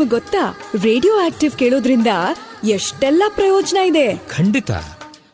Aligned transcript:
ನಿಮಗ್ 0.00 0.14
ಗೊತ್ತಾ? 0.14 0.58
Radio 0.82 1.16
active 1.16 1.52
ಕೇಳೋದ್ರಿಂದ 1.52 2.06
ಎಷ್ಟೆಲ್ಲ 2.68 3.22
ಪ್ರಯೋಜನ 3.34 3.76
ಇದೆ? 3.76 4.16
ಖಂಡಿತ. 4.16 4.70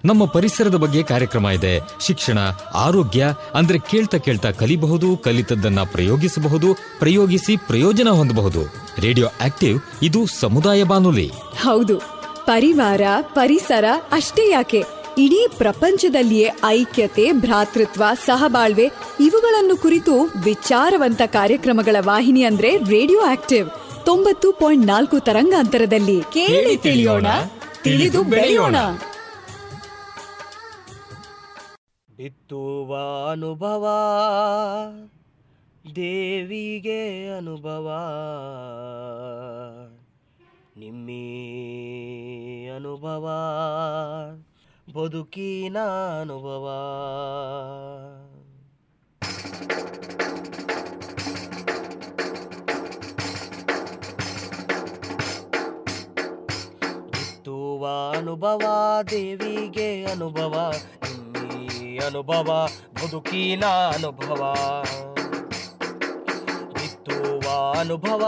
ನಮ್ಮ 0.05 0.27
ಪರಿಸರದ 0.27 0.75
ಬಗ್ಗೆ 0.75 1.03
ಕಾರ್ಯಕ್ರಮ 1.03 1.49
ಇದೆ. 1.49 1.81
ಶಿಕ್ಷಣ 2.07 2.39
ಆರೋಗ್ಯ 2.75 3.27
ಅಂದ್ರೆ 3.55 3.79
ಕೇಳ್ತಾ 3.79 4.19
ಕೇಳ್ತಾ 4.19 4.51
ಕಲಿಬಹುದು 4.51 5.17
ಕಲಿತದ್ದನ್ನ 5.17 5.81
ಪ್ರಯೋಗಿಸಬಹುದು 5.83 6.75
ಪ್ರಯೋಗಿಸಿ 6.99 7.57
ಪ್ರಯೋಜನ 7.57 8.09
ಹೊಂದಬಹುದು. 8.09 8.61
ರೇಡಿಯೋ 8.99 9.29
ಆಕ್ಟಿವ್ 9.45 9.81
ಇದು 10.03 10.27
ಸಮುದಾಯ 10.27 10.83
ಬಾನುಲಿ. 10.83 11.31
ಹೌದು. 11.63 11.99
ಪರಿವಾರ 12.45 13.01
ಪರಿಸರ 13.21 13.85
ಅಷ್ಟೇ 14.13 14.51
ಯಾಕೆ? 14.51 14.85
ಇಡೀ 15.19 15.47
ಪ್ರಪಂಚದಲ್ಲಿಯೇ 15.59 16.51
ಐಕ್ಯತೆ 16.65 17.33
ಭ್ರಾತೃತ್ವ 17.33 18.03
ಸಹಬಾಳ್ವೆ 18.27 18.93
ಇವುಗಳನ್ನು 19.21 19.77
ಕುರಿತು 19.77 20.21
ವಿಚಾರವಂತ 20.23 21.23
ಕಾರ್ಯಕ್ರಮಗಳ 21.27 21.97
ವಾಹಿನಿ 22.01 22.43
ಅಂದ್ರೆ 22.43 22.77
ರೇಡಿಯೋ 22.77 23.21
ಆಕ್ಟಿವ್. 23.21 23.69
ತೊಂಬತ್ತು 24.07 24.49
ಪಾಯಿಂಟ್ 24.53 24.87
ನಾಲ್ಕು 24.87 25.17
ತರಂಗಾಂತರದಲ್ಲಿ 25.21 26.19
ಕೇಳಿ 26.33 26.77
ತಿಳಿಯೋಣ, 26.77 27.27
ತಿಳಿದು 27.85 28.21
ಬೆಳೆಯೋಣ. 28.25 28.77
ಬಿತ್ತುವ 32.17 32.91
ಅನುಭವ 33.31 33.85
ದೇವಿಗೆ 35.97 37.03
ಅನುಭವ. 37.37 37.87
ನಿಮ್ಮಿ 40.77 41.25
ಅನುಭವ, 42.77 43.25
ಬದುಕಿನ 44.95 45.79
ಅನುಭವ. 46.21 46.67
ಬಿತ್ತುವ 57.87 58.19
ಅನುಭವ, 58.19 59.03
ದೇವಿಗೆ 59.11 60.05
ಅನುಭವ 60.05 60.73
ನಿಮ್ಮಿ 61.03 61.99
ಅನುಭವ 61.99 62.69
ಬದುಕಿನ 62.95 63.65
ಅನುಭವ. 63.65 64.55
ಬಿತ್ತುವ 66.75 67.75
ಅನುಭವ, 67.79 68.23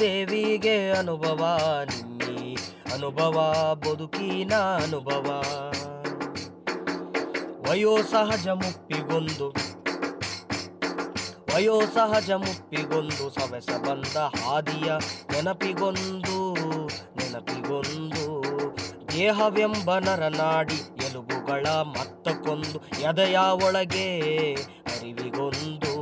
ದೇವಿಗೆ 0.00 0.90
ಅನುಭವ 0.90 1.70
ನಿಮ್ಮಿ 1.84 2.56
ಅನುಭವ 2.92 3.74
ಬದುಕಿನ 3.74 4.54
ಅನುಭವ. 4.54 5.42
ವಯೋಸಹಜ 7.68 8.48
ಮುಪ್ಪಿಗೊಂದು 8.48 9.54
ವಯೋಸಹಜ 11.54 12.30
ಮುಪ್ಪಿಗೊಂದು, 12.30 13.30
ಸವೆಸ 13.30 13.70
ಬಂದ 13.70 14.16
ಹಾದಿಯ 14.16 14.92
ನೆನಪಿಗೊಂದು 15.32 16.43
ದೇಹವೆಂಬ 19.14 19.98
ನರನಾಡಿ 19.98 21.06
ಎಲುಬುಗಳ 21.06 21.66
ಮತ್ತಕ್ಕೊಂದು 21.66 22.78
ಎದೆಯ 23.00 23.38
ಒಳಗೆ 23.38 24.08
ಅರಿವಿಗೊಂದು. 24.86 25.94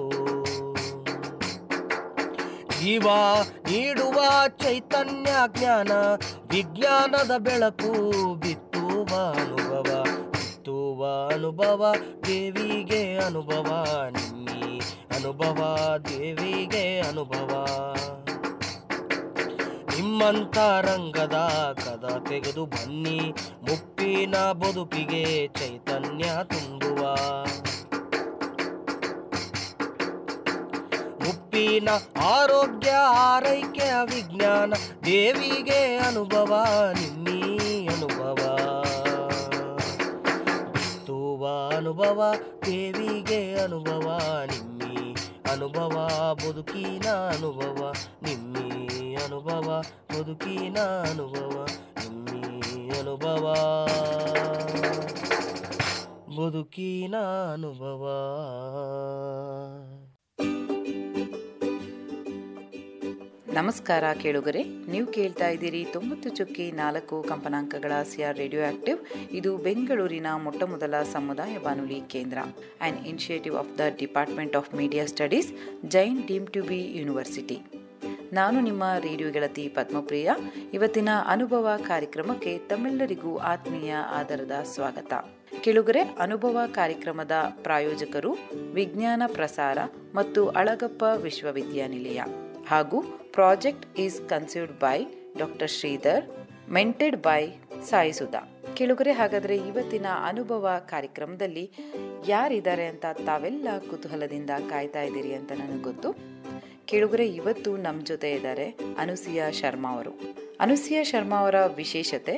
ಜೀವ 2.81 3.07
ನೀಡುವ 3.71 4.19
ಚೈತನ್ಯ 4.49 5.31
ಜ್ಞಾನ 5.59 5.93
ವಿಜ್ಞಾನದ 6.51 7.37
ಬೆಳಕು 7.39 7.93
ಬಿತ್ತುವ 8.35 9.11
ಅನುಭವ 9.31 10.05
ಬಿತ್ತುವ 10.31 11.29
ಅನುಭವ, 11.33 11.95
ದೇವಿಗೆ 12.27 13.19
ಅನುಭವ 13.19 13.69
ನಿಮ್ಮಿ 14.11 14.81
ಅನುಭವ, 15.17 15.59
ದೇವಿಗೆ 16.09 17.01
ಅನುಭವ. 17.01 17.53
ನಿಮ್ಮಂತ 19.95 20.59
ರಂಗದ 20.59 21.35
ಕದ 21.85 22.27
ತೆಗೆದು 22.29 22.67
ಬನ್ನಿ, 22.67 23.35
ಮುಪ್ಪಿನ 23.63 24.37
ಬದುಕಿಗೆ 24.37 25.47
ಚೈತನ್ಯ 25.47 26.25
ತುಂಬುವ. 26.45 27.03
ಮುಪ್ಪಿನ 31.27 31.89
ಆರೋಗ್ಯ, 32.23 32.91
ಆರೈಕೆ 33.09 33.91
ವಿಜ್ಞಾನ 34.05 34.73
ದೇವಿಗೆ 35.05 35.97
ಅನುಭವ, 35.97 36.65
ನಿಮ್ಮಿ 36.93 37.41
ಅನುಭವ. 37.87 38.35
ಬಿತ್ತುವ 40.73 41.47
ಅನುಭವ, 41.77 42.35
ದೇವಿಗೆ 42.67 43.55
ಅನುಭವ, 43.55 44.21
ನಿಮ್ಮಿ 44.47 45.17
ಅನುಭವ, 45.51 46.09
ಬದುಕಿನ 46.35 47.09
ಅನುಭವ, 47.11 47.93
ನಿಮ್ಮಿ 48.23 48.72
ಅನುಭವ, 49.33 49.83
ಬದುಕಿನ 50.13 50.79
ಅನುಭವ 50.79 51.67
ನಿಮ್ಮಿ 52.09 52.99
ಅನುಭವ. 52.99 53.45
ಬದುಕಿನ 56.37 57.15
ಅನುಭವ. 57.53 58.03
ನಮಸ್ಕಾರ 63.53 64.05
ಕೇಳುಗರೆ, 64.23 64.63
ನೀವು 64.63 65.07
ಕೇಳ್ತಾ 65.07 65.49
ಇದ್ದೀರಿ 65.49 65.87
ತೊಂಬತ್ತು 65.93 66.29
ಚುಕ್ಕಿ 66.29 66.73
ನಾಲ್ಕು 66.73 67.23
ಕಂಪನಾಂಕಗಳ 67.23 67.93
ಸಿಆರ್ 68.03 68.39
ರೇಡಿಯೋ 68.39 68.63
ಆಕ್ಟಿವ್. 68.67 69.31
ಇದು 69.31 69.57
ಬೆಂಗಳೂರಿನ 69.57 70.27
ಮೊಟ್ಟಮೊದಲ 70.43 71.03
ಸಮುದಾಯ 71.13 71.59
ಬಾನುಲಿ 71.59 72.01
ಕೇಂದ್ರ. 72.01 72.39
And 72.81 73.07
initiative 73.07 73.57
of 73.57 73.79
the 73.79 73.81
department 73.99 74.57
of 74.57 74.75
media 74.75 75.07
studies 75.07 75.53
Jain 75.89 76.27
deem 76.27 76.47
to 76.47 76.63
be 76.63 76.99
university 76.99 77.82
ನಾನು 78.33 78.61
ನಿಮ್ಮ 78.61 78.85
ರೇಡಿಯೋ 78.99 79.31
ಗೆಳತಿ 79.31 79.69
ಪದ್ಮಪ್ರಿಯ. 79.69 80.31
ಇವತ್ತಿನ 80.75 81.09
ಅನುಭವ 81.27 81.71
ಕಾರ್ಯಕ್ರಮಕ್ಕೆ 81.87 82.59
ತಮ್ಮೆಲ್ಲರಿಗೂ 82.59 83.37
ಆತ್ಮೀಯ 83.37 83.95
ಆದರದ 83.95 84.51
ಸ್ವಾಗತ. 84.63 85.13
ಕೆಳುಗರೆ, 85.61 86.01
ಅನುಭವ 86.01 86.59
ಕಾರ್ಯಕ್ರಮದ 86.67 87.31
ಪ್ರಾಯೋಜಕರು 87.63 88.37
ವಿಜ್ಞಾನ 88.73 89.23
ಪ್ರಸಾರ 89.27 89.79
ಮತ್ತು 90.15 90.49
ಅಳಗಪ್ಪ 90.49 91.05
ವಿಶ್ವವಿದ್ಯಾನಿಲಯ 91.17 92.23
ಹಾಗೂ 92.69 93.03
project 93.33 93.99
is 93.99 94.29
conceived 94.29 94.73
by 94.73 95.05
doctor 95.39 95.71
Sridhar, 95.71 96.25
mentored 96.71 97.17
by 97.17 97.49
Saisudha 97.91 98.43
ಕೆಳುಗರೆ, 98.75 99.13
ಹಾಗಾದ್ರೆ 99.13 99.57
ಇವತ್ತಿನ 99.57 100.07
ಅನುಭವ 100.27 100.71
ಕಾರ್ಯಕ್ರಮದಲ್ಲಿ 100.89 101.73
ಯಾರಿದ್ದಾರೆ 102.29 102.87
ಅಂತ 102.87 103.05
ತಾವೆಲ್ಲ 103.27 103.69
ಕುತೂಹಲದಿಂದ 103.91 104.51
ಕಾಯ್ತಾ 104.71 105.03
ಇದ್ದೀರಿ 105.03 105.35
ಅಂತ 105.35 105.53
ನನಗೆ 105.53 105.83
ಗೊತ್ತು. 105.83 106.32
ಕೇಳುಗರೆ 106.93 107.27
ಇವತ್ತು 107.27 107.77
ನಮ್ಮ 107.77 108.05
ಜೊತೆ 108.05 108.31
ಇದ್ದಾರೆ 108.33 108.65
ಅನುಸಿಯಾ 108.99 109.51
ಶರ್ಮಾ 109.51 109.91
ಅವರು. 109.93 110.11
ಅನುಸಿಯಾ 110.61 111.03
ಶರ್ಮಾ 111.03 111.37
ಅವರ 111.37 111.67
ವಿಶೇಷತೆ, 111.77 112.35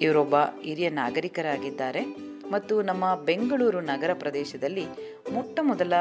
ಇವರೊಬ್ಬ 0.00 0.36
ಹಿರಿಯ 0.36 0.88
ನಾಗರಿಕರಾಗಿದ್ದಾರೆ 0.88 2.02
ಮತ್ತು 2.50 2.82
ನಮ್ಮ 2.82 3.04
ಬೆಂಗಳೂರು 3.14 3.80
ನಗರ 3.80 4.10
ಪ್ರದೇಶದಲ್ಲಿ 4.14 4.84
ಮೊಟ್ಟ 5.32 5.58
ಮೊದಲ 5.62 5.92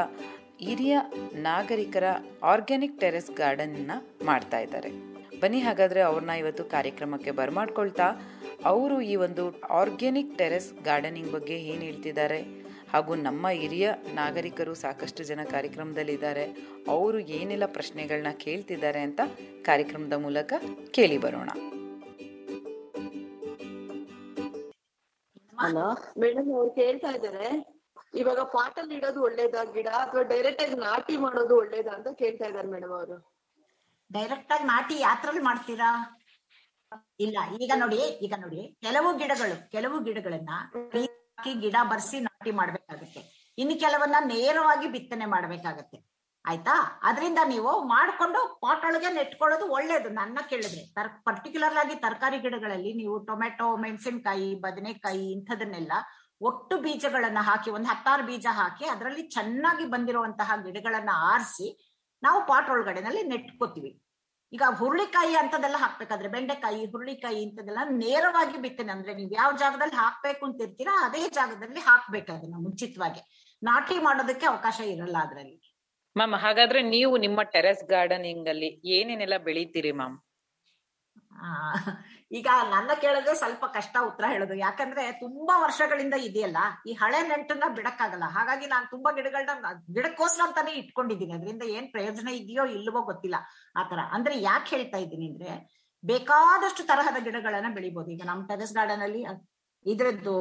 ಹಿರಿಯ 0.62 0.97
ನಾಗರಿಕರ 1.34 2.03
ಆರ್ಗ್ಯಾನಿಕ್ 2.44 3.00
ಟೆರೆಸ್ 3.00 3.31
ಗಾರ್ಡನ್ನ 3.31 3.91
ಮಾಡ್ತಾ 4.25 4.59
ಇದ್ದಾರೆ. 4.59 4.91
ಬನ್ನಿ 5.39 5.59
ಹಾಗಾದ್ರೆ 5.59 6.01
ಅವ್ರನ್ನ 6.01 6.29
ಇವತ್ತು 6.29 6.63
ಕಾರ್ಯಕ್ರಮಕ್ಕೆ 6.63 7.31
ಬರಮಾಡ್ಕೊಳ್ತಾ, 7.31 8.07
ಅವರು 8.66 9.01
ಈ 9.01 9.16
ಒಂದು 9.16 9.62
ಆರ್ಗ್ಯಾನಿಕ್ 9.62 10.38
ಟೆರೆಸ್ 10.38 10.83
ಗಾರ್ಡನಿಂಗ್ 10.83 11.31
ಬಗ್ಗೆ 11.31 11.53
ಏನು 11.53 11.81
ಹೇಳ್ತಿದ್ದಾರೆ? 11.81 12.41
ಹಾಗೂ 12.94 13.16
ನಮ್ಮ 13.16 13.50
ಹಿರಿಯ 13.50 13.91
ನಾಗರಿಕರು 14.13 14.74
ಸಾಕಷ್ಟು 14.74 15.24
ಜನ 15.24 15.40
ಕಾರ್ಯಕ್ರಮದಲ್ಲಿದ್ದಾರೆ. 15.44 16.46
ಅವರು 16.88 17.19
ಏನೆಲ್ಲ 17.19 17.66
ಪ್ರಶ್ನೆಗಳನ್ನ 17.66 18.31
ಕೇಳ್ತಿದ್ದಾರೆ 18.38 19.00
ಅಂತ 19.00 19.22
ಕಾರ್ಯಕ್ರಮದ 19.66 20.13
ಮೂಲಕ 20.13 20.53
ಕೇಳಿ 20.91 21.18
ಬರೋಣ. 21.18 21.50
ಹಲೋ 25.59 25.88
ಮೇಡಮ್ 26.19 26.56
ಅವ್ರು 26.56 26.72
ಕೇಳ್ತಾ 26.72 27.09
ಇದಾರೆ 27.12 27.47
ಇವಾಗ 28.16 28.40
ಪಾಟಲ್ಲಿ 28.40 28.96
ಇಡೋದು 28.96 29.22
ಒಳ್ಳೇದಾ 29.22 29.63
ಗಿಡ 29.63 29.88
ಅಥವಾ 29.88 30.22
ಡೈರೆಕ್ಟ್ 30.22 30.63
ಆಗಿ 30.63 30.75
ನಾಟಿ 30.75 31.18
ಮಾಡೋದು 31.18 31.56
ಒಳ್ಳೇದಾ 31.57 31.92
ಅಂತ 31.92 32.07
ಕೇಳ್ತಾ 32.19 32.45
ಇದಾರೆ 32.45 32.68
ಮೇಡಮ್ 32.68 32.92
ಅವರು. 32.92 33.18
ಡೈರೆಕ್ಟ್ 34.12 34.51
ಆಗಿ 34.51 34.63
ನಾಟಿ 34.63 35.00
ಯಾತ್ರಲ್ಲಿ 35.00 35.42
ಮಾಡ್ತೀರಾ? 35.42 35.89
ಇಲ್ಲ 37.19 37.38
ಈಗ 37.62 37.71
ನೋಡಿ 37.75 37.95
ಈಗ 37.95 38.33
ನೋಡಿ. 38.39 38.77
ಕೆಲವು 38.81 39.18
ಗಿಡಗಳು 39.18 39.71
ಕೆಲವು 39.71 40.04
ಗಿಡಗಳನ್ನ 40.04 40.50
ಹಾಕಿ 41.41 41.59
ಗಿಡ 41.61 41.77
ಬರ್ಸಿ 41.83 42.19
ನಾಟಿ 42.19 42.51
ಮಾಡ್ಬೇಕಾಗತ್ತೆ. 42.51 43.21
ಇನ್ನು 43.57 43.79
ಕೆಲವನ್ನ 43.79 44.15
ನೇರವಾಗಿ 44.25 44.88
ಬಿತ್ತನೆ 44.88 45.25
ಮಾಡ್ಬೇಕಾಗತ್ತೆ. 45.25 45.97
ಆಯ್ತಾ? 46.45 46.99
ಅದರಿಂದ 47.03 47.39
ನೀವು 47.47 47.71
ಮಾಡ್ಕೊಂಡು 47.85 48.39
ಪಾಟ್ 48.61 48.85
ಒಳಗೆ 48.85 49.13
ನೆಟ್ಕೊಳ್ಳೋದು 49.13 49.65
ಒಳ್ಳೇದು. 49.65 50.09
ನನ್ನ 50.09 50.39
ಕೇಳಿದ್ರೆ 50.49 50.83
ತರ್ 50.93 51.09
ಪರ್ಟಿಕ್ಯುಲರ್ 51.25 51.77
ಆಗಿ 51.77 51.95
ತರಕಾರಿ 51.95 52.38
ಗಿಡಗಳಲ್ಲಿ 52.38 52.93
ನೀವು 52.93 53.25
ಟೊಮೆಟೊ 53.25 53.77
ಮೆಣಸಿನಕಾಯಿ, 53.77 54.55
ಬದನೆಕಾಯಿ 54.55 55.31
ಇಂಥದನ್ನೆಲ್ಲ 55.31 55.91
ಒಟ್ಟು 56.41 56.77
ಬೀಜಗಳನ್ನ 56.77 57.38
ಹಾಕಿ, 57.41 57.71
ಒಂದ್ 57.71 57.88
ಹತ್ತಾರು 57.88 58.23
ಬೀಜ 58.23 58.45
ಹಾಕಿ 58.51 58.85
ಅದರಲ್ಲಿ 58.85 59.21
ಚೆನ್ನಾಗಿ 59.21 59.85
ಬಂದಿರುವಂತಹ 59.85 60.51
ಗಿಡಗಳನ್ನ 60.63 61.09
ಆರಿಸಿ 61.33 61.67
ನಾವು 62.23 62.45
ಪಾಟ್ 62.47 62.69
ಒಳಗಡೆನಲ್ಲಿ 62.69 63.23
ನೆಟ್ಕೋತೀವಿ. 63.23 64.11
ಈಗ 64.53 64.63
ಹುರುಳಿಕಾಯಿ 64.71 65.36
ಅಂತದೆಲ್ಲ 65.36 65.77
ಹಾಕ್ಬೇಕಾದ್ರೆ 65.77 66.30
ಬೆಂಡೆಕಾಯಿ, 66.30 66.86
ಹುರುಳಿಕಾಯಿ 66.86 67.42
ಇಂಥದೆಲ್ಲ 67.42 67.80
ನೇರವಾಗಿ 67.98 68.57
ಬಿತ್ತನೆ 68.57 68.92
ಅಂದ್ರೆ 68.92 69.13
ನೀವು 69.15 69.31
ಯಾವ 69.31 69.51
ಜಾಗದಲ್ಲಿ 69.57 69.95
ಹಾಕ್ಬೇಕು 69.95 70.45
ಅಂತ 70.45 70.62
ಇರ್ತೀರಾ, 70.62 70.94
ಅದೇ 71.06 71.30
ಜಾಗದಲ್ಲಿ 71.30 71.80
ಹಾಕ್ಬೇಕು 71.80 72.31
ಅದನ್ನ 72.33 72.57
ಮುಂಚಿತವಾಗಿ 72.59 73.21
ನಾಟಿ 73.62 74.00
ಮಾಡೋದಕ್ಕೆ 74.00 74.45
ಅವಕಾಶ 74.45 74.80
ಇರಲ್ಲ 74.86 75.18
ಅದ್ರಲ್ಲಿ. 75.18 75.57
ಮ್ಯಾಮ್ 76.15 76.33
ಹಾಗಾದ್ರೆ 76.36 76.81
ನೀವು 76.81 77.18
ನಿಮ್ಮ 77.18 77.42
ಟೆರೆಸ್ 77.44 77.83
ಗಾರ್ಡನಿಂಗ್ 77.86 78.48
ಅಲ್ಲಿ 78.50 78.69
ಏನೇನೆಲ್ಲ 78.86 79.38
ಬೆಳಿತೀರಿ 79.38 79.92
ಮ್ಯಾಮ್ 79.92 80.18
ಈಗ 82.31 82.48
ನನ್ನ 82.69 82.92
ಕೇಳಿದ್ರೆ 83.01 83.36
ಸ್ವಲ್ಪ 83.36 83.66
ಕಷ್ಟ 83.66 83.98
ಉತ್ತರ 84.06 84.25
ಹೇಳೋದು. 84.28 84.54
ಯಾಕಂದ್ರೆ 84.54 85.12
ತುಂಬಾ 85.12 85.62
ವರ್ಷಗಳಿಂದ 85.62 86.13
ಇದೆಯಲ್ಲ, 86.13 86.57
ಈ 86.88 86.94
ಹಳೆ 86.94 87.28
ನೆಂಟನ್ನ 87.28 87.63
ಬಿಡಕ್ಕಾಗಲ್ಲ. 87.75 88.24
ಹಾಗಾಗಿ 88.24 88.68
ನಾನು 88.68 88.89
ತುಂಬಾ 88.89 89.12
ಗಿಡಗಳನ್ನ 89.12 89.72
ಗಿಡಕ್ಕೋಸ್ಕರ 89.94 90.44
ಅಂತಾನೆ 90.48 90.72
ಇಟ್ಕೊಂಡಿದ್ದೀನಿ. 90.72 91.33
ಅದರಿಂದ 91.33 91.63
ಏನ್ 91.63 91.92
ಪ್ರಯೋಜನ 91.92 92.28
ಇದೆಯೋ 92.28 92.66
ಇಲ್ವೋ 92.66 93.01
ಗೊತ್ತಿಲ್ಲ 93.01 93.36
ಆತರ 93.75 94.00
ಅಂದ್ರೆ 94.12 94.42
ಯಾಕೆ 94.42 94.75
ಹೇಳ್ತಾ 94.75 94.98
ಇದ್ದೀನಿ 94.98 95.30
ಅಂದ್ರೆ, 95.30 95.81
ಬೇಕಾದಷ್ಟು 96.04 96.83
ತರಹದ 96.83 97.24
ಗಿಡಗಳನ್ನ 97.24 97.74
ಬೆಳಿಬಹುದು 97.74 98.12
ಈಗ 98.12 98.22
ನಮ್ಮ 98.25 98.48
ಟೆರೆಸ್ 98.48 98.74
ಗಾರ್ಡನ್ 98.74 99.01
ಅಲ್ಲಿ 99.01 99.25
ಇದ್ರದ್ದು 99.86 100.36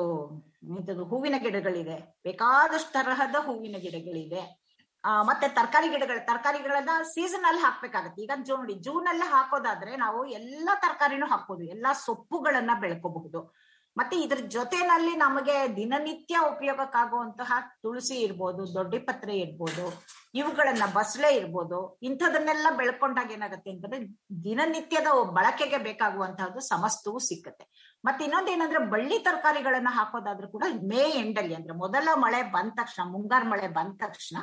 ಇಂಥದ್ದು 0.63 1.05
ಹೂವಿನ 1.05 1.35
ಗಿಡಗಳಿದೆ. 1.39 2.21
ಬೇಕಾದಷ್ಟು 2.23 2.93
ತರಹದ 2.93 3.35
ಹೂವಿನ 3.35 3.77
ಗಿಡಗಳಿದೆ. 3.79 4.60
ಮತ್ತೆ 5.05 5.47
ತರಕಾರಿ 5.57 5.89
ಗಿಡಗಳು 5.89 6.21
ತರಕಾರಿಗಳನ್ನ 6.27 6.91
ಸೀಸನ್ 7.15 7.47
ಅಲ್ಲಿ 7.51 7.63
ಹಾಕ್ಬೇಕಾಗತ್ತೆ. 7.67 8.23
ಈಗ 8.23 8.33
ಜೂನ್ 8.49 8.61
ನೋಡಿ 8.61 8.75
ಜೂನ್ 8.87 9.07
ಅಲ್ಲಿ 9.13 9.27
ಹಾಕೋದಾದ್ರೆ 9.35 9.93
ನಾವು 10.05 10.21
ಎಲ್ಲಾ 10.39 10.75
ತರಕಾರಿನೂ 10.85 11.27
ಹಾಕೋದು 11.27 11.65
ಎಲ್ಲಾ 11.75 11.93
ಸೊಪ್ಪುಗಳನ್ನ 12.07 12.73
ಬೆಳ್ಕೋಬಹುದು. 12.83 13.41
ಮತ್ತೆ 13.97 14.17
ಇದ್ರ 14.25 14.41
ಜೊತೆನಲ್ಲಿ 14.55 15.13
ನಮಗೆ 15.23 15.55
ದಿನನಿತ್ಯ 15.79 16.35
ಉಪಯೋಗಕ್ಕಾಗುವಂತಹ 16.51 17.53
ತುಳಸಿ 17.83 18.17
ಇರ್ಬೋದು, 18.27 18.63
ದೊಡ್ಡಿಪತ್ರೆ 18.75 19.35
ಇರ್ಬೋದು, 19.39 19.85
ಇವುಗಳನ್ನ 20.41 20.85
ಬಸಳೆ 20.95 21.31
ಇರ್ಬೋದು, 21.39 21.79
ಇಂಥದನ್ನೆಲ್ಲ 22.09 22.67
ಬೆಳ್ಕೊಂಡಾಗ 22.81 23.35
ಏನಾಗುತ್ತೆ 23.37 23.71
ಅಂತಂದ್ರೆ 23.71 24.01
ದಿನನಿತ್ಯದ 24.45 25.09
ಬಳಕೆಗೆ 25.39 25.79
ಬೇಕಾಗುವಂತಹದ್ದು 25.89 26.63
ಸಮಸ್ತವು 26.69 27.19
ಸಿಕ್ಕತ್ತೆ. 27.29 27.67
ಮತ್ತೆ 28.05 28.25
ಇನ್ನೊಂದೇನಂದ್ರೆ 28.25 28.83
ಬಳ್ಳಿ 28.95 29.19
ತರಕಾರಿಗಳನ್ನ 29.19 29.93
ಹಾಕೋದಾದ್ರೂ 29.99 30.49
ಕೂಡ 30.49 30.65
ಮೇ 30.93 31.05
ಎಂಡಲ್ಲಿ, 31.25 31.55
ಅಂದ್ರೆ 31.55 31.77
ಮೊದಲ 31.85 32.09
ಮಳೆ 32.27 32.43
ಬಂದ 32.57 32.73
ತಕ್ಷಣ, 32.83 33.05
ಮುಂಗಾರು 33.17 33.49
ಮಳೆ 33.55 33.69
ಬಂದ 33.81 33.95
ತಕ್ಷಣ 34.07 34.37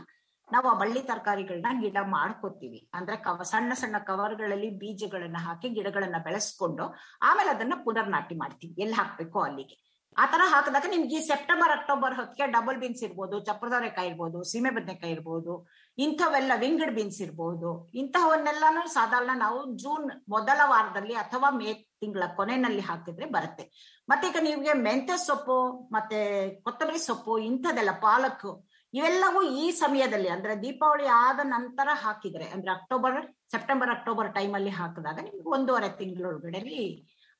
ನಾವು 0.54 0.68
ಆ 0.72 0.76
ಬಳ್ಳಿ 0.82 1.02
ತರಕಾರಿಗಳನ್ನ 1.10 1.72
ಗಿಡ 1.82 1.98
ಮಾಡ್ಕೋತೀವಿ. 2.16 2.80
ಅಂದ್ರೆ 2.98 3.16
ಕವ, 3.26 3.44
ಸಣ್ಣ 3.52 3.72
ಸಣ್ಣ 3.82 3.98
ಕವರ್ಗಳಲ್ಲಿ 4.10 4.70
ಬೀಜಗಳನ್ನ 4.82 5.40
ಹಾಕಿ 5.48 5.70
ಗಿಡಗಳನ್ನ 5.78 6.20
ಬೆಳೆಸ್ಕೊಂಡು 6.28 6.86
ಆಮೇಲೆ 7.30 7.52
ಅದನ್ನ 7.56 7.78
ಪುನರ್ 7.86 8.14
ನಾಟಿ 8.16 8.38
ಮಾಡ್ತೀವಿ. 8.44 8.74
ಎಲ್ಲಿ 8.84 8.98
ಹಾಕ್ಬೇಕು 9.02 9.40
ಅಲ್ಲಿಗೆ. 9.48 9.78
ಆ 10.22 10.26
ತರ 10.34 10.42
ಹಾಕಿದಾಗ 10.52 10.86
ನಿಮ್ಗೆ 10.94 11.20
ಸೆಪ್ಟೆಂಬರ್, 11.28 11.72
ಅಕ್ಟೋಬರ್ 11.76 12.14
ಹೊತ್ತಿಗೆ 12.20 12.46
ಡಬಲ್ 12.52 12.78
ಬೀನ್ಸ್ 12.84 13.04
ಇರ್ಬೋದು 13.08 13.36
ಚಪ್ರದವರೆಕಾಯಿ 13.48 14.08
ಇರ್ಬೋದು 14.12 14.38
ಸೀಮೆ 14.52 14.70
ಬದನೆಕಾಯಿ 14.78 15.14
ಇರ್ಬೋದು, 15.16 15.54
ಇಂಥವೆಲ್ಲ 15.98 16.52
ವಿಂಗಡ್ 16.64 16.94
ಬೀನ್ಸ್ 16.96 17.20
ಇರ್ಬೋದು 17.26 17.72
ಇಂತಹವನ್ನೆಲ್ಲಾನು 18.02 18.84
ಸಾಧಾರಣ 18.96 19.32
ನಾವು 19.44 19.60
ಜೂನ್ 19.84 20.08
ಮೊದಲ 20.30 20.60
ವಾರದಲ್ಲಿ 20.74 21.16
ಅಥವಾ 21.24 21.50
ಮೇ 21.60 21.74
ತಿಂಗಳ 22.02 22.24
ಕೊನೆಯಲ್ಲಿ 22.40 22.84
ಹಾಕಿದ್ರೆ 22.90 23.28
ಬರುತ್ತೆ. 23.36 23.66
ಮತ್ತೆ 24.10 24.26
ಈಗ 24.32 24.42
ನಿಮ್ಗೆ 24.42 24.74
ಮೆಂತ್ಯ 24.88 25.18
ಸೊಪ್ಪು, 25.28 25.60
ಮತ್ತೆ 25.92 26.20
ಕೊತ್ತಂಬರಿ 26.66 27.00
ಸೊಪ್ಪು 27.06 27.36
ಇಂಥದೆಲ್ಲ 27.50 27.94
ಪಾಲಕ್ 28.08 28.48
ಇವೆಲ್ಲವೂ 28.94 29.39
ಈ 29.62 29.66
ಸಮಯದಲ್ಲಿ 29.81 30.30
ಅಂದ್ರೆ 30.30 30.54
ದೀಪಾವಳಿ 30.62 31.06
ಆದ 31.24 31.39
ನಂತರ 31.45 31.89
ಹಾಕಿದ್ರೆ 32.04 32.45
ಅಂದ್ರೆ 32.50 32.72
ಅಕ್ಟೋಬರ್ 32.72 33.18
ಸೆಪ್ಟೆಂಬರ್ 33.51 33.92
ಅಕ್ಟೋಬರ್ 33.95 34.30
ಟೈಮ್ 34.34 34.54
ಅಲ್ಲಿ 34.54 34.74
ಹಾಕಿದಾಗ 34.80 35.18
ನಿಮ್ಗೆ 35.28 35.50
ಒಂದೂವರೆ 35.50 35.89
ತಿಂಗಳೊಳಗಡೆಲಿ 36.00 36.81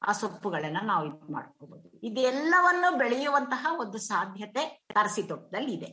ಆ 0.02 0.12
ಸೊಪ್ಪುಗಳನ್ನ 0.12 0.80
ನಾವು 0.84 1.04
ಇದು 1.06 1.32
ಮಾಡ್ಕೋಬಹುದು 1.34 1.88
ಇದೆಲ್ಲವನ್ನು 2.04 2.98
ಬೆಳೆಯುವಂತಹ 2.98 3.66
ಒಂದು 3.80 4.00
ಸಾಧ್ಯತೆ 4.10 4.64
ತರಸಿ 4.94 5.24
ತೋಟದಲ್ಲಿ 5.24 5.74
ಇದೆ. 5.74 5.90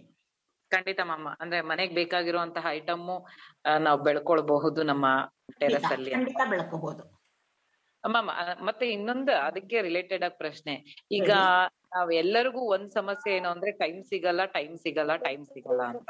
ಖಂಡಿತ 0.73 1.01
ಮಾಮ. 1.05 1.29
ಅಂದ್ರೆ 1.41 1.59
ಮನೆಗ್ 1.61 1.95
ಬೇಕಾಗಿರುವಂತಹ 1.95 2.67
ಐಟಮ್ 2.79 3.05
ನಾವು 3.79 3.99
ಬೆಳ್ಕೊಳ್ಬಹುದು 4.03 4.83
ನಮ್ಮ 4.83 5.07
ಟೆರಸ್ 5.61 5.91
ಅಲ್ಲಿ 5.93 6.13
ಖಂಡಿತ 6.13 6.43
ಬೆಳ್ಕೋಬಹುದು 6.51 7.05
ಮಾಮ 8.05 8.31
ಮತ್ತೆ 8.61 8.87
ಇನ್ನೊಂದು 8.89 9.33
ಅದಕ್ಕೆ 9.47 9.77
ರಿಲೇಟೆಡ್ 9.83 10.25
ಆಗಿ 10.25 10.37
ಪ್ರಶ್ನೆ. 10.39 10.75
ಈಗ 11.11 11.31
ನಾವ್ 11.95 12.11
ಎಲ್ಲರಿಗೂ 12.15 12.61
ಒಂದ್ 12.67 12.91
ಸಮಸ್ಯೆ 12.91 13.31
ಏನು 13.37 13.49
ಅಂದ್ರೆ 13.49 13.71
ಟೈಮ್ 13.73 14.01
ಸಿಗಲ್ಲ 14.05 14.45
ಟೈಮ್ 14.55 14.75
ಸಿಗಲ್ಲ 14.77 15.13
ಟೈಮ್ 15.19 15.45
ಸಿಗಲ್ಲ 15.47 15.83
ಅಂತ. 15.85 16.09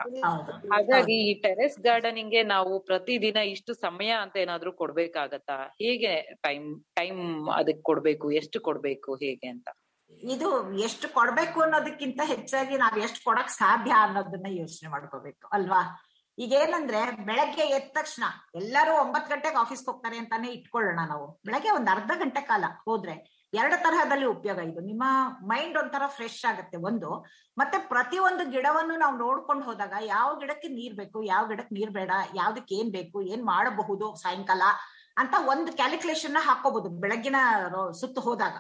ಹಾಗಾಗಿ 0.72 1.16
ಈ 1.24 1.32
ಟೆರೆಸ್ 1.42 1.78
ಗಾರ್ಡನಿಂಗ್ಗೆ 1.80 2.42
ನಾವು 2.46 2.72
ಪ್ರತಿದಿನ 2.80 3.38
ಇಷ್ಟು 3.52 3.74
ಸಮಯ 3.82 4.10
ಅಂತ 4.22 4.36
ಏನಾದ್ರೂ 4.36 4.72
ಕೊಡ್ಬೇಕಾಗತ್ತಾ? 4.72 5.58
ಹೇಗೆ 5.82 6.12
ಟೈಮ್ 6.42 6.66
ಟೈಮ್ 6.94 7.20
ಅದಕ್ 7.54 7.82
ಕೊಡ್ಬೇಕು 7.82 8.28
ಎಷ್ಟು 8.32 8.60
ಕೊಡ್ಬೇಕು 8.60 9.12
ಹೇಗೆ 9.16 9.48
ಅಂತ? 9.48 9.68
ಇದು 10.28 10.48
ಎಷ್ಟು 10.78 11.06
ಕೊಡ್ಬೇಕು 11.08 11.58
ಅನ್ನೋದಕ್ಕಿಂತ 11.60 12.20
ಹೆಚ್ಚಾಗಿ 12.26 12.76
ನಾವ್ 12.76 12.98
ಎಷ್ಟು 12.98 13.20
ಕೊಡಕ್ 13.24 13.52
ಸಾಧ್ಯ 13.54 13.92
ಅನ್ನೋದನ್ನ 13.98 14.50
ಯೋಚನೆ 14.54 14.88
ಮಾಡ್ಕೋಬೇಕು 14.88 15.46
ಅಲ್ವಾ? 15.52 15.82
ಈಗ 16.38 16.52
ಏನಂದ್ರೆ 16.60 17.00
ಬೆಳಗ್ಗೆ 17.26 17.64
ಎದ್ದ 17.70 17.90
ತಕ್ಷಣ 17.94 18.24
ಎಲ್ಲರೂ 18.54 18.92
ಒಂಬತ್ 19.00 19.28
ಗಂಟೆಗೆ 19.28 19.56
ಆಫೀಸ್ಗೆ 19.56 19.88
ಹೋಗ್ತಾರೆ 19.90 20.16
ಅಂತಾನೆ 20.18 20.48
ಇಟ್ಕೊಳ್ಳೋಣ 20.48 21.00
ನಾವು. 21.08 21.26
ಬೆಳಗ್ಗೆ 21.46 21.70
ಒಂದ್ 21.70 21.88
ಅರ್ಧ 21.88 22.12
ಗಂಟೆ 22.18 22.40
ಕಾಲ 22.46 22.64
ಹೋದ್ರೆ 22.84 23.14
ಎರಡು 23.60 23.76
ತರಹದಲ್ಲಿ 23.84 24.26
ಉಪಯೋಗ 24.34 24.58
ಇದು. 24.70 24.80
ನಿಮ್ಮ 24.90 25.04
ಮೈಂಡ್ 25.50 25.76
ಒಂಥರ 25.82 26.04
ಫ್ರೆಶ್ 26.16 26.42
ಆಗುತ್ತೆ 26.50 26.76
ಒಂದು. 26.88 27.10
ಮತ್ತೆ 27.60 27.78
ಪ್ರತಿ 27.92 28.18
ಒಂದು 28.28 28.44
ಗಿಡವನ್ನು 28.54 28.94
ನಾವು 29.02 29.16
ನೋಡ್ಕೊಂಡು 29.24 29.64
ಹೋದಾಗ 29.68 29.94
ಯಾವ 30.14 30.28
ಗಿಡಕ್ಕೆ 30.42 30.68
ನೀರ್ 30.78 30.94
ಬೇಕು, 31.00 31.18
ಯಾವ 31.32 31.42
ಗಿಡಕ್ಕೆ 31.50 31.74
ನೀರ್ 31.78 31.92
ಬೇಡ, 31.98 32.10
ಯಾವ್ದಕ್ಕೆ 32.40 32.74
ಏನ್ 32.80 32.92
ಬೇಕು, 32.98 33.18
ಏನ್ 33.32 33.44
ಮಾಡಬಹುದು 33.52 34.08
ಸಾಯಂಕಾಲ 34.22 34.62
ಅಂತ 35.22 35.34
ಒಂದು 35.52 35.72
ಕ್ಯಾಲ್ಕುಲೇಷನ್ 35.80 36.38
ಹಾಕೋಬಹುದು 36.46 36.88
ಬೆಳಗ್ಗಿನ 37.02 37.40
ಸುತ್ತು 38.00 38.20
ಹೋದಾಗ. 38.28 38.56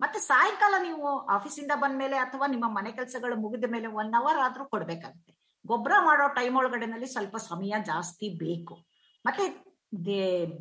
ಮತ್ತೆ 0.00 0.18
ಸಾಯಂಕಾಲ 0.30 0.74
ನೀವು 0.88 1.08
ಆಫೀಸಿಂದ 1.36 1.72
ಬಂದ್ಮೇಲೆ 1.82 2.16
ಅಥವಾ 2.24 2.46
ನಿಮ್ಮ 2.54 2.66
ಮನೆ 2.78 2.90
ಕೆಲಸಗಳು 2.98 3.34
ಮುಗಿದ 3.44 3.66
ಮೇಲೆ 3.74 3.88
ಒನ್ 4.00 4.12
ಅವರ್ 4.20 4.38
ಆದ್ರೂ 4.46 4.64
ಕೊಡ್ಬೇಕಾಗುತ್ತೆ. 4.74 5.32
ಗೊಬ್ಬರ 5.64 5.94
ಮಾಡೋ 6.08 6.24
ಟೈಮ್ 6.38 6.56
ಒಳಗಡೆನಲ್ಲಿ 6.60 7.08
ಸ್ವಲ್ಪ 7.12 7.36
ಸಮಯ 7.50 7.74
ಜಾಸ್ತಿ 7.90 8.28
ಬೇಕು. 8.42 8.74
ಮತ್ತೆ 9.24 9.44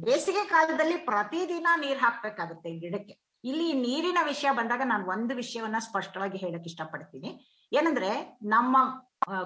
ಬೇಸಿಗೆ 0.06 0.44
ಕಾಲದಲ್ಲಿ 0.50 0.98
ಪ್ರತಿದಿನ 1.10 1.68
ನೀರ್ 1.84 2.00
ಹಾಕ್ಬೇಕಾಗುತ್ತೆ 2.04 2.72
ಗಿಡಕ್ಕೆ. 2.84 3.16
ಇಲ್ಲಿ 3.50 3.68
ನೀರಿನ 3.86 4.20
ವಿಷಯ 4.32 4.50
ಬಂದಾಗ 4.58 4.84
ನಾನು 4.92 5.06
ಒಂದು 5.14 5.34
ವಿಷಯವನ್ನ 5.40 5.80
ಸ್ಪಷ್ಟವಾಗಿ 5.88 6.38
ಹೇಳಕ್ 6.44 6.68
ಇಷ್ಟಪಡ್ತೀನಿ. 6.70 7.30
ಏನಂದ್ರೆ 7.72 8.12
ನಮ್ಮ 8.54 8.78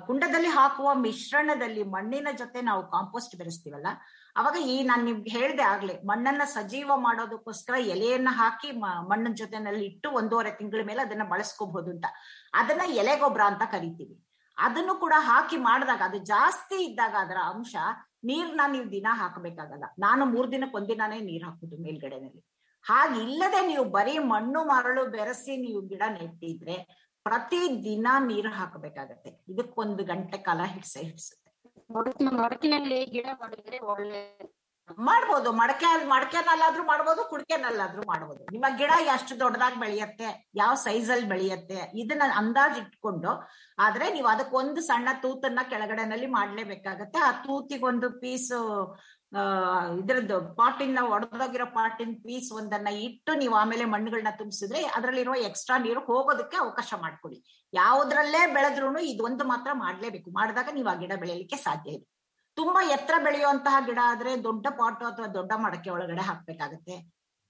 ಕುಂಡದಲ್ಲಿ 0.08 0.52
ಹಾಕುವ 0.58 0.90
ಮಿಶ್ರಣದಲ್ಲಿ 1.06 1.84
ಮಣ್ಣಿನ 1.96 2.30
ಜೊತೆ 2.42 2.60
ನಾವು 2.70 2.82
ಕಾಂಪೋಸ್ಟ್ 2.94 3.34
ಬೆರೆಸ್ತೀವಲ್ಲ, 3.40 3.90
ಅವಾಗ 4.40 4.58
ಈ 4.74 4.76
ನಾನು 4.90 5.04
ನಿಮ್ಗೆ 5.10 5.32
ಹೇಳ್ದೆ 5.38 5.64
ಆಗ್ಲೆ, 5.72 5.96
ಮಣ್ಣನ್ನ 6.10 6.46
ಸಜೀವ 6.56 6.92
ಮಾಡೋದಕ್ಕೋಸ್ಕರ 7.06 7.76
ಎಲೆಯನ್ನ 7.94 8.32
ಹಾಕಿ 8.40 8.70
ಮಣ್ಣಿನ 9.12 9.34
ಜೊತೆನಲ್ಲಿ 9.42 9.84
ಇಟ್ಟು 9.90 10.10
ಒಂದೂವರೆ 10.20 10.52
ತಿಂಗಳ 10.60 10.84
ಮೇಲೆ 10.90 11.04
ಅದನ್ನ 11.06 11.26
ಬಳಸ್ಕೋಬಹುದು 11.34 11.92
ಅಂತ. 11.96 12.08
ಅದನ್ನ 12.62 12.86
ಎಲೆ 13.04 13.16
ಗೊಬ್ಬರ 13.24 13.46
ಅಂತ 13.52 13.64
ಕರಿತೀವಿ. 13.76 14.16
ಅದನ್ನು 14.58 14.94
ಕೂಡ 15.04 15.14
ಹಾಕಿ 15.30 15.58
ಮಾಡಿದಾಗ, 15.68 16.02
ಅದು 16.10 16.20
ಜಾಸ್ತಿ 16.34 16.78
ಇದ್ದಾಗ 16.90 17.16
ಅದರ 17.26 17.40
ಅಂಶ 17.54 17.76
ನೀರ್ನ 18.30 18.62
ನೀವು 18.76 18.88
ದಿನ 18.98 19.08
ಹಾಕಬೇಕಾಗಲ್ಲ. 19.22 19.86
ನಾನು 20.06 20.24
ಮೂರ್ 20.34 20.50
ದಿನಕ್ಕೊಂದಿನೇ 20.56 21.20
ನೀರ್ 21.30 21.46
ಹಾಕುದು 21.48 21.78
ಮೇಲ್ಗಡೆನಲ್ಲಿ. 21.86 22.42
ಹಾಗೆ 22.86 23.18
ಇಲ್ಲದೆ 23.26 23.62
ನೀವು 23.72 23.86
ಬರೀ 23.98 24.16
ಮಣ್ಣು 24.34 24.60
ಮರಳು 24.72 25.04
ಬೆರೆಸಿ 25.16 25.54
ನೀವು 25.66 25.82
ಗಿಡ 25.92 26.04
ನೆಟ್ಟಿದ್ರೆ 26.18 26.78
ಪ್ರತಿ 27.26 27.60
ದಿನ 27.88 28.08
ನೀರು 28.28 28.52
ಹಾಕಬೇಕಾಗತ್ತೆ. 28.58 29.32
ಇದಕ್ಕೊಂದು 29.54 30.04
ಗಂಟೆ 30.12 30.38
ಕಾಲ 30.46 30.62
ಹಿಡ್ಸೆ 30.74 31.02
ಹಿಡ್ಸುತ್ತೆ. 31.08 31.50
ಮಡಕಿನಲ್ಲಿ 32.44 33.00
ಗಿಡ 33.16 33.28
ಮಾಡಿದ್ರೆ 33.42 33.80
ಒಳ್ಳೆ 33.94 34.22
ಮಾಡ್ಬೋದು. 35.08 35.50
ಮಡಕೆ 35.60 35.88
ಮಡಕೆನಲ್ಲಾದ್ರೂ 36.12 36.84
ಮಾಡ್ಬೋದು 36.90 37.22
ಕುಡ್ಕೆನಲ್ಲಾದ್ರೂ 37.32 38.04
ಮಾಡ್ಬೋದು. 38.12 38.42
ನಿಮ್ಮ 38.54 38.68
ಗಿಡ 38.80 38.92
ಎಷ್ಟು 39.14 39.34
ದೊಡ್ಡದಾಗಿ 39.42 39.78
ಬೆಳೆಯತ್ತೆ 39.84 40.28
ಯಾವ 40.62 40.74
ಸೈಜ್ 40.86 41.10
ಅಲ್ಲಿ 41.16 41.28
ಬೆಳೆಯತ್ತೆ 41.34 41.80
ಇದನ್ನ 42.02 42.28
ಅಂದಾಜ್ 42.42 42.78
ಇಟ್ಕೊಂಡು 42.84 43.32
ಆದ್ರೆ 43.86 44.06
ನೀವು 44.16 44.30
ಅದಕ್ಕೊಂದು 44.34 44.82
ಸಣ್ಣ 44.90 45.08
ತೂತನ್ನ 45.24 45.64
ಕೆಳಗಡೆನಲ್ಲಿ 45.72 46.30
ಮಾಡ್ಲೇಬೇಕಾಗತ್ತೆ. 46.38 47.20
ಆ 47.30 47.32
ತೂತಿಗೊಂದು 47.48 48.10
ಪೀಸ್ 48.22 48.54
ಇದ್ರದ್ದು 50.00 50.56
ಪಾಟಿನ 50.56 51.00
ಒಡೆದೋಗಿರೋ 51.14 51.66
ಪಾಟಿನ 51.66 52.12
ಪೀಸ್ 52.26 52.52
ಒಂದನ್ನ 52.52 52.88
ಇಟ್ಟು 52.88 53.34
ನೀವು 53.34 53.56
ಆಮೇಲೆ 53.56 53.86
ಮಣ್ಣುಗಳನ್ನ 53.86 54.32
ತುಂಬಿಸಿದ್ರೆ 54.38 54.84
ಅದರಲ್ಲಿರುವ 54.84 55.36
ಎಕ್ಸ್ಟ್ರಾ 55.36 55.78
ನೀರು 55.78 56.00
ಹೋಗೋದಕ್ಕೆ 56.00 56.58
ಅವಕಾಶ 56.58 56.94
ಮಾಡ್ಕೊಡಿ. 57.02 57.68
ಯಾವುದ್ರಲ್ಲೇ 57.74 58.54
ಬೆಳೆದ್ರು 58.54 59.00
ಇದೊಂದು 59.00 59.44
ಮಾತ್ರ 59.44 59.72
ಮಾಡ್ಲೇಬೇಕು. 59.74 60.32
ಮಾಡಿದಾಗ 60.32 60.70
ನೀವು 60.74 60.90
ಆ 60.90 60.94
ಗಿಡ 60.94 61.14
ಬೆಳೆಯಲಿಕ್ಕೆ 61.20 61.58
ಸಾಧ್ಯ 61.58 61.92
ಇದೆ 61.92 62.08
ತುಂಬಾ 62.56 62.84
ಎತ್ತರ 62.84 63.16
ಬೆಳೆಯುವಂತಹ 63.24 63.78
ಗಿಡ 63.86 64.00
ಆದ್ರೆ 64.04 64.44
ದೊಡ್ಡ 64.44 64.68
ಪಾಟು 64.70 65.06
ಅಥವಾ 65.06 65.28
ದೊಡ್ಡ 65.28 65.52
ಮಡಕೆ 65.56 65.90
ಒಳಗಡೆ 65.90 66.22
ಹಾಕ್ಬೇಕಾಗತ್ತೆ. 66.22 66.96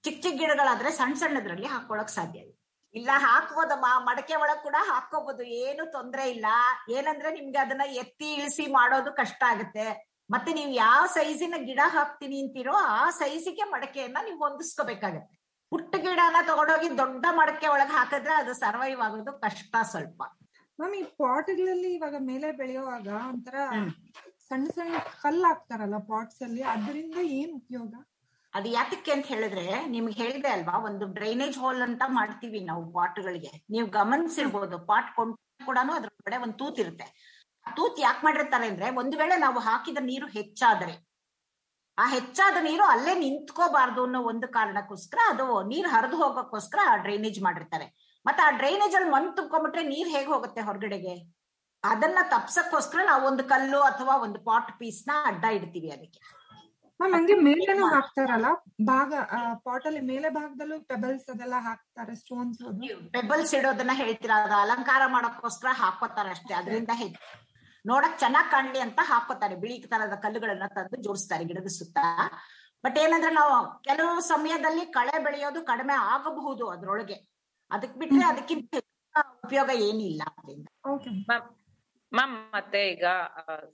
ಚಿಕ್ಕ 0.03 0.23
ಚಿಕ್ಕ 0.23 0.37
ಗಿಡಗಳಾದ್ರೆ 0.39 0.91
ಸಣ್ಣ 0.91 1.13
ಸಣ್ಣದ್ರಲ್ಲಿ 1.13 1.65
ಹಾಕೊಳಕ್ 1.65 2.09
ಸಾಧ್ಯ 2.09 2.39
ಇದೆ 2.39 2.53
ಇಲ್ಲ 2.95 3.09
ಹಾಕ್ಬೋದಮ್ಮ 3.15 3.85
ಮಡಕೆ 3.99 4.35
ಒಳಗ್ 4.35 4.63
ಕೂಡ 4.63 4.75
ಹಾಕೋಬಹುದು 4.79 5.43
ಏನು 5.43 5.91
ತೊಂದ್ರೆ 5.91 6.29
ಇಲ್ಲ. 6.29 6.45
ಏನಂದ್ರೆ 6.89 7.31
ನಿಮ್ಗೆ 7.31 7.57
ಅದನ್ನ 7.57 7.81
ಎತ್ತಿ 7.87 8.33
ಇಳಿಸಿ 8.33 8.71
ಮಾಡೋದು 8.71 9.11
ಕಷ್ಟ 9.13 9.43
ಆಗುತ್ತೆ. 9.47 10.06
ಮತ್ತೆ 10.29 10.51
ನೀವು 10.57 10.71
ಯಾವ 10.85 11.01
ಸೈಜಿನ 11.17 11.55
ಗಿಡ 11.67 11.81
ಹಾಕ್ತೀನಿ 11.95 12.37
ಅಂತೀರೋ 12.43 12.73
ಆ 12.95 13.03
ಸೈಜಿಗೆ 13.19 13.65
ಮಡಕೆಯನ್ನ 13.73 14.17
ನೀವು 14.27 14.39
ಹೊಂದಿಸ್ಕೋಬೇಕಾಗತ್ತೆ. 14.45 15.35
ಪುಟ್ಟ 15.71 15.93
ಗಿಡನ 16.03 16.39
ತಗೊಂಡೋಗಿ 16.49 16.89
ದೊಡ್ಡ 17.01 17.25
ಮಡಕೆ 17.37 17.67
ಒಳಗೆ 17.75 17.93
ಹಾಕಿದ್ರೆ 17.99 18.33
ಅದು 18.41 18.51
ಸರ್ವೈವ್ 18.63 19.01
ಆಗೋದು 19.05 19.31
ಕಷ್ಟ 19.45 19.75
ಸ್ವಲ್ಪ. 19.91 20.19
ಮ್ಯಾಮ್ 20.79 20.93
ಈ 20.99 21.03
ಪಾಟ್ಗಳಲ್ಲಿ 21.21 21.89
ಇವಾಗ 21.97 22.15
ಮೇಲೆ 22.31 22.47
ಬೆಳೆಯುವಾಗ 22.59 23.07
ಒಂಥರ. 23.31 23.55
ಸಣ್ಣ 24.49 24.67
ಸಣ್ಣ 24.75 24.99
ಕಲ್ಲು 25.23 25.45
ಹಾಕ್ತಾರಲ್ಲ 25.49 25.97
ಪಾಟ್ಸ್ 26.11 26.41
ಅಲ್ಲಿ 26.47 26.63
ಅದರಿಂದ 26.73 27.17
ಏನ್ 27.39 27.53
ಉಪಯೋಗ? 27.61 27.93
ಅದು 28.53 28.67
ಯಾತಕ್ಕೆ 28.75 29.11
ಅಂತ 29.15 29.25
ಹೇಳಿದ್ರೆ 29.33 29.65
ನಿಮ್ಗೆ 29.93 30.15
ಹೇಳಿದೆ 30.21 30.49
ಅಲ್ವಾ 30.55 30.75
ಒಂದು 30.89 31.05
ಡ್ರೈನೇಜ್ 31.17 31.57
ಹೋಲ್ 31.63 31.81
ಅಂತ 31.87 32.03
ಮಾಡ್ತೀವಿ 32.19 32.59
ನಾವು 32.69 32.83
ಪಾಟ್ಗಳಿಗೆ 32.97 33.51
ನೀವು 33.73 33.87
ಗಮನಿಸಿರ್ಬೋದು 33.97 34.77
ಪಾಟ್ 34.91 35.09
ಕೊಂಡ್ 35.17 35.35
ಕೂಡ 35.67 35.77
ಅದ್ರ 35.99 36.09
ಕಡೆ 36.27 36.37
ಒಂದು 36.45 36.55
ತೂತ್ 36.61 36.79
ಇರುತ್ತೆ. 36.83 37.07
ಆ 37.07 37.36
ತೂತ್ 37.77 37.99
ಯಾಕೆ 38.05 38.21
ಮಾಡಿರ್ತಾರೆ 38.25 38.65
ಅಂದ್ರೆ 38.71 38.87
ಒಂದು 39.01 39.15
ವೇಳೆ 39.21 39.35
ನಾವು 39.45 39.59
ಹಾಕಿದ 39.67 40.01
ನೀರು 40.09 40.27
ಹೆಚ್ಚಾದರೆ. 40.37 40.95
ಆ 41.97 42.05
ಹೆಚ್ಚಾದ 42.15 42.57
ನೀರು 42.67 42.83
ಅಲ್ಲೇ 42.93 43.13
ನಿಂತ್ಕೋಬಾರ್ದು 43.23 44.01
ಅನ್ನೋ 44.07 44.19
ಒಂದು 44.31 44.47
ಕಾರಣಕ್ಕೋಸ್ಕರ 44.57 45.19
ಅದು 45.33 45.45
ನೀರ್ 45.71 45.89
ಹರಿದು 45.93 46.17
ಹೋಗೋಕ್ಕೋಸ್ಕರ 46.21 46.79
ಡ್ರೈನೇಜ್ 47.05 47.39
ಮಾಡಿರ್ತಾರೆ. 47.47 47.87
ಮತ್ತೆ 48.25 48.41
ಆ 48.47 48.49
ಡ್ರೈನೇಜ್ 48.59 48.95
ಅಲ್ಲಿ 48.97 49.09
ಮಣ್ಣು 49.15 49.31
ತುಂಬ್ಕೊಂಡ್ಬಿಟ್ರೆ 49.37 49.83
ನೀರ್ 49.93 50.09
ಹೇಗೆ 50.15 50.29
ಹೋಗುತ್ತೆ 50.33 50.61
ಹೊರಗಡೆಗೆ? 50.69 51.15
ಅದನ್ನ 51.83 52.19
ತಪ್ಸಕ್ಕೋಸ್ಕರ 52.33 52.99
ನಾವು 53.11 53.23
ಒಂದು 53.29 53.43
ಕಲ್ಲು 53.51 53.79
ಅಥವಾ 53.91 54.13
ಒಂದು 54.25 54.39
ಪಾಟ್ 54.49 54.71
ಪೀಸ್ನ 54.79 55.11
ಅಡ್ಡ 55.31 55.45
ಇಡ್ತೀವಿ 55.57 55.89
ಅದಕ್ಕೆ. 55.95 56.21
ಮ್ಯಾಮ್ 56.99 57.13
ಹಂಗೆ 57.15 57.35
ಮೇಲೇನು 57.47 57.87
ಹಾಕ್ತಾರಲ್ಲ? 57.93 58.47
ಭಾಗ 58.91 59.13
ಪಾಟ್ 59.65 59.85
ಅಲ್ಲಿ 59.89 60.01
ಮೇಲೆ 60.11 60.27
ಭಾಗದಲ್ಲೂ 60.37 60.77
ಪೆಬಲ್ಸ್ 60.91 61.27
ಅದೆಲ್ಲ 61.33 61.57
ಹಾಕ್ತಾರೆ 61.67 62.13
ಸ್ಟೋನ್ಸ್ 62.21 62.61
ಪೆಬಲ್ಸ್ 63.17 63.53
ಇಡೋದನ್ನ 63.59 63.93
ಹೇಳ್ತೀರಾ? 64.01 64.37
ಅದು 64.45 64.55
ಅಲಂಕಾರ 64.63 65.01
ಮಾಡೋಕ್ಕೋಸ್ಕರ 65.15 65.71
ಹಾಕೋತಾರ 65.81 66.29
ಅಷ್ಟೇ. 66.35 66.53
ಅದರಿಂದ 66.61 66.91
ಹೆಚ್ಚು 67.03 67.21
ನೋಡಕ್ 67.87 68.17
ಚೆನ್ನಾಗ್ 68.19 68.49
ಕಾಣ್ಲಿ 68.51 68.79
ಅಂತ 68.85 68.99
ಹಾಕೋತಾರೆ. 69.09 69.55
ಬಿಳಿ 69.63 69.75
ತರದ 69.91 70.15
ಕಲ್ಲುಗಳನ್ನ 70.23 70.65
ತಂದು 70.75 70.97
ಜೋಡಿಸ್ತಾರೆ 71.05 71.43
ಗಿಡದ 71.49 71.69
ಸುತ್ತ. 71.77 71.97
ಬಟ್ 72.83 72.97
ಏನಂದ್ರೆ 73.03 73.31
ನಾವು 73.31 73.55
ಕೆಲವು 73.87 74.13
ಸಮಯದಲ್ಲಿ 74.31 74.83
ಕಳೆ 74.97 75.15
ಬೆಳೆಯೋದು 75.25 75.59
ಕಡಿಮೆ 75.71 75.95
ಆಗಬಹುದು 76.13 76.65
ಅದ್ರೊಳಗೆ. 76.73 77.17
ಅದಕ್ 77.71 77.95
ಬಿಟ್ರೆ 78.01 78.25
ಅದಕ್ಕಿಂತ 78.25 78.75
ಉಪಯೋಗ 79.45 79.69
ಏನಿಲ್ಲ 79.87 80.21
ಮ್ಯಾಮ್ 82.11 82.35
ಮತ್ತೆ 82.53 82.81
ಈಗ 82.91 83.05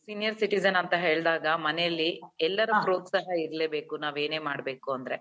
ಸೀನಿಯರ್ 0.06 0.38
ಸಿಟಿಸನ್ 0.40 0.78
ಅಂತ 0.80 0.96
ಹೇಳಿದಾಗ 1.04 1.48
ಮನೆಯಲ್ಲಿ 1.66 2.08
ಎಲ್ಲರ. 2.40 2.70
ಪ್ರೋತ್ಸಾಹ 2.86 3.36
ಇರ್ಲೇಬೇಕು. 3.44 3.94
ನಾವೇನೇ 4.06 4.40
ಮಾಡ್ಬೇಕು 4.48 4.90
ಅಂದ್ರೆ. 4.98 5.18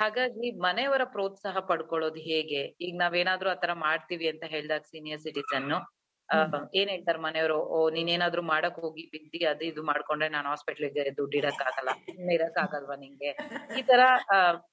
ಹಾಗಾಗಿ 0.00 0.46
ಮನೆಯವರ 0.66 1.04
ಪ್ರೋತ್ಸಾಹ 1.14 1.58
ಪಡ್ಕೊಳ್ಳೋದು 1.70 2.20
ಹೇಗೆ? 2.28 2.62
ಈಗ 2.86 2.94
ನಾವೇನಾದ್ರೂ 3.02 3.50
ಆತರ 3.54 3.72
ಮಾಡ್ತೀವಿ 3.86 4.28
ಅಂತ 4.32 4.44
ಹೇಳಿದಾಗ 4.54 4.84
ಸೀನಿಯರ್ 4.92 5.22
ಸಿಟಿಸನ್ 5.26 5.68
ಏನ್ 6.80 6.90
ಹೇಳ್ತಾರೆ 6.92 7.18
ಮನೆಯವರು? 7.18 7.58
ಓ 7.74 7.78
ನೀನೇನಾದ್ರೂ 7.90 8.42
ಮಾಡಕ್ 8.52 8.78
ಹೋಗಿ 8.84 9.04
ಬಿದ್ದಿ 9.14 9.40
ಅದು 9.52 9.64
ಇದು 9.70 9.82
ಮಾಡ್ಕೊಂಡ್ರೆ 9.82 10.28
ನಾನು 10.28 10.48
ಹಾಸ್ಪಿಟ್ಲಿಗೆ 10.48 11.04
ದುಡ್ಡು 11.18 11.36
ಇಡಕ್ 11.40 11.62
ಆಗಲ್ಲ 11.68 11.90
ಇರಕ್ 12.36 12.58
ಆಗಲ್ವಾ 12.64 12.96
ನಿಂಗೆ? 12.96 13.30
ಈ 13.78 13.82
ತರ 13.82 14.00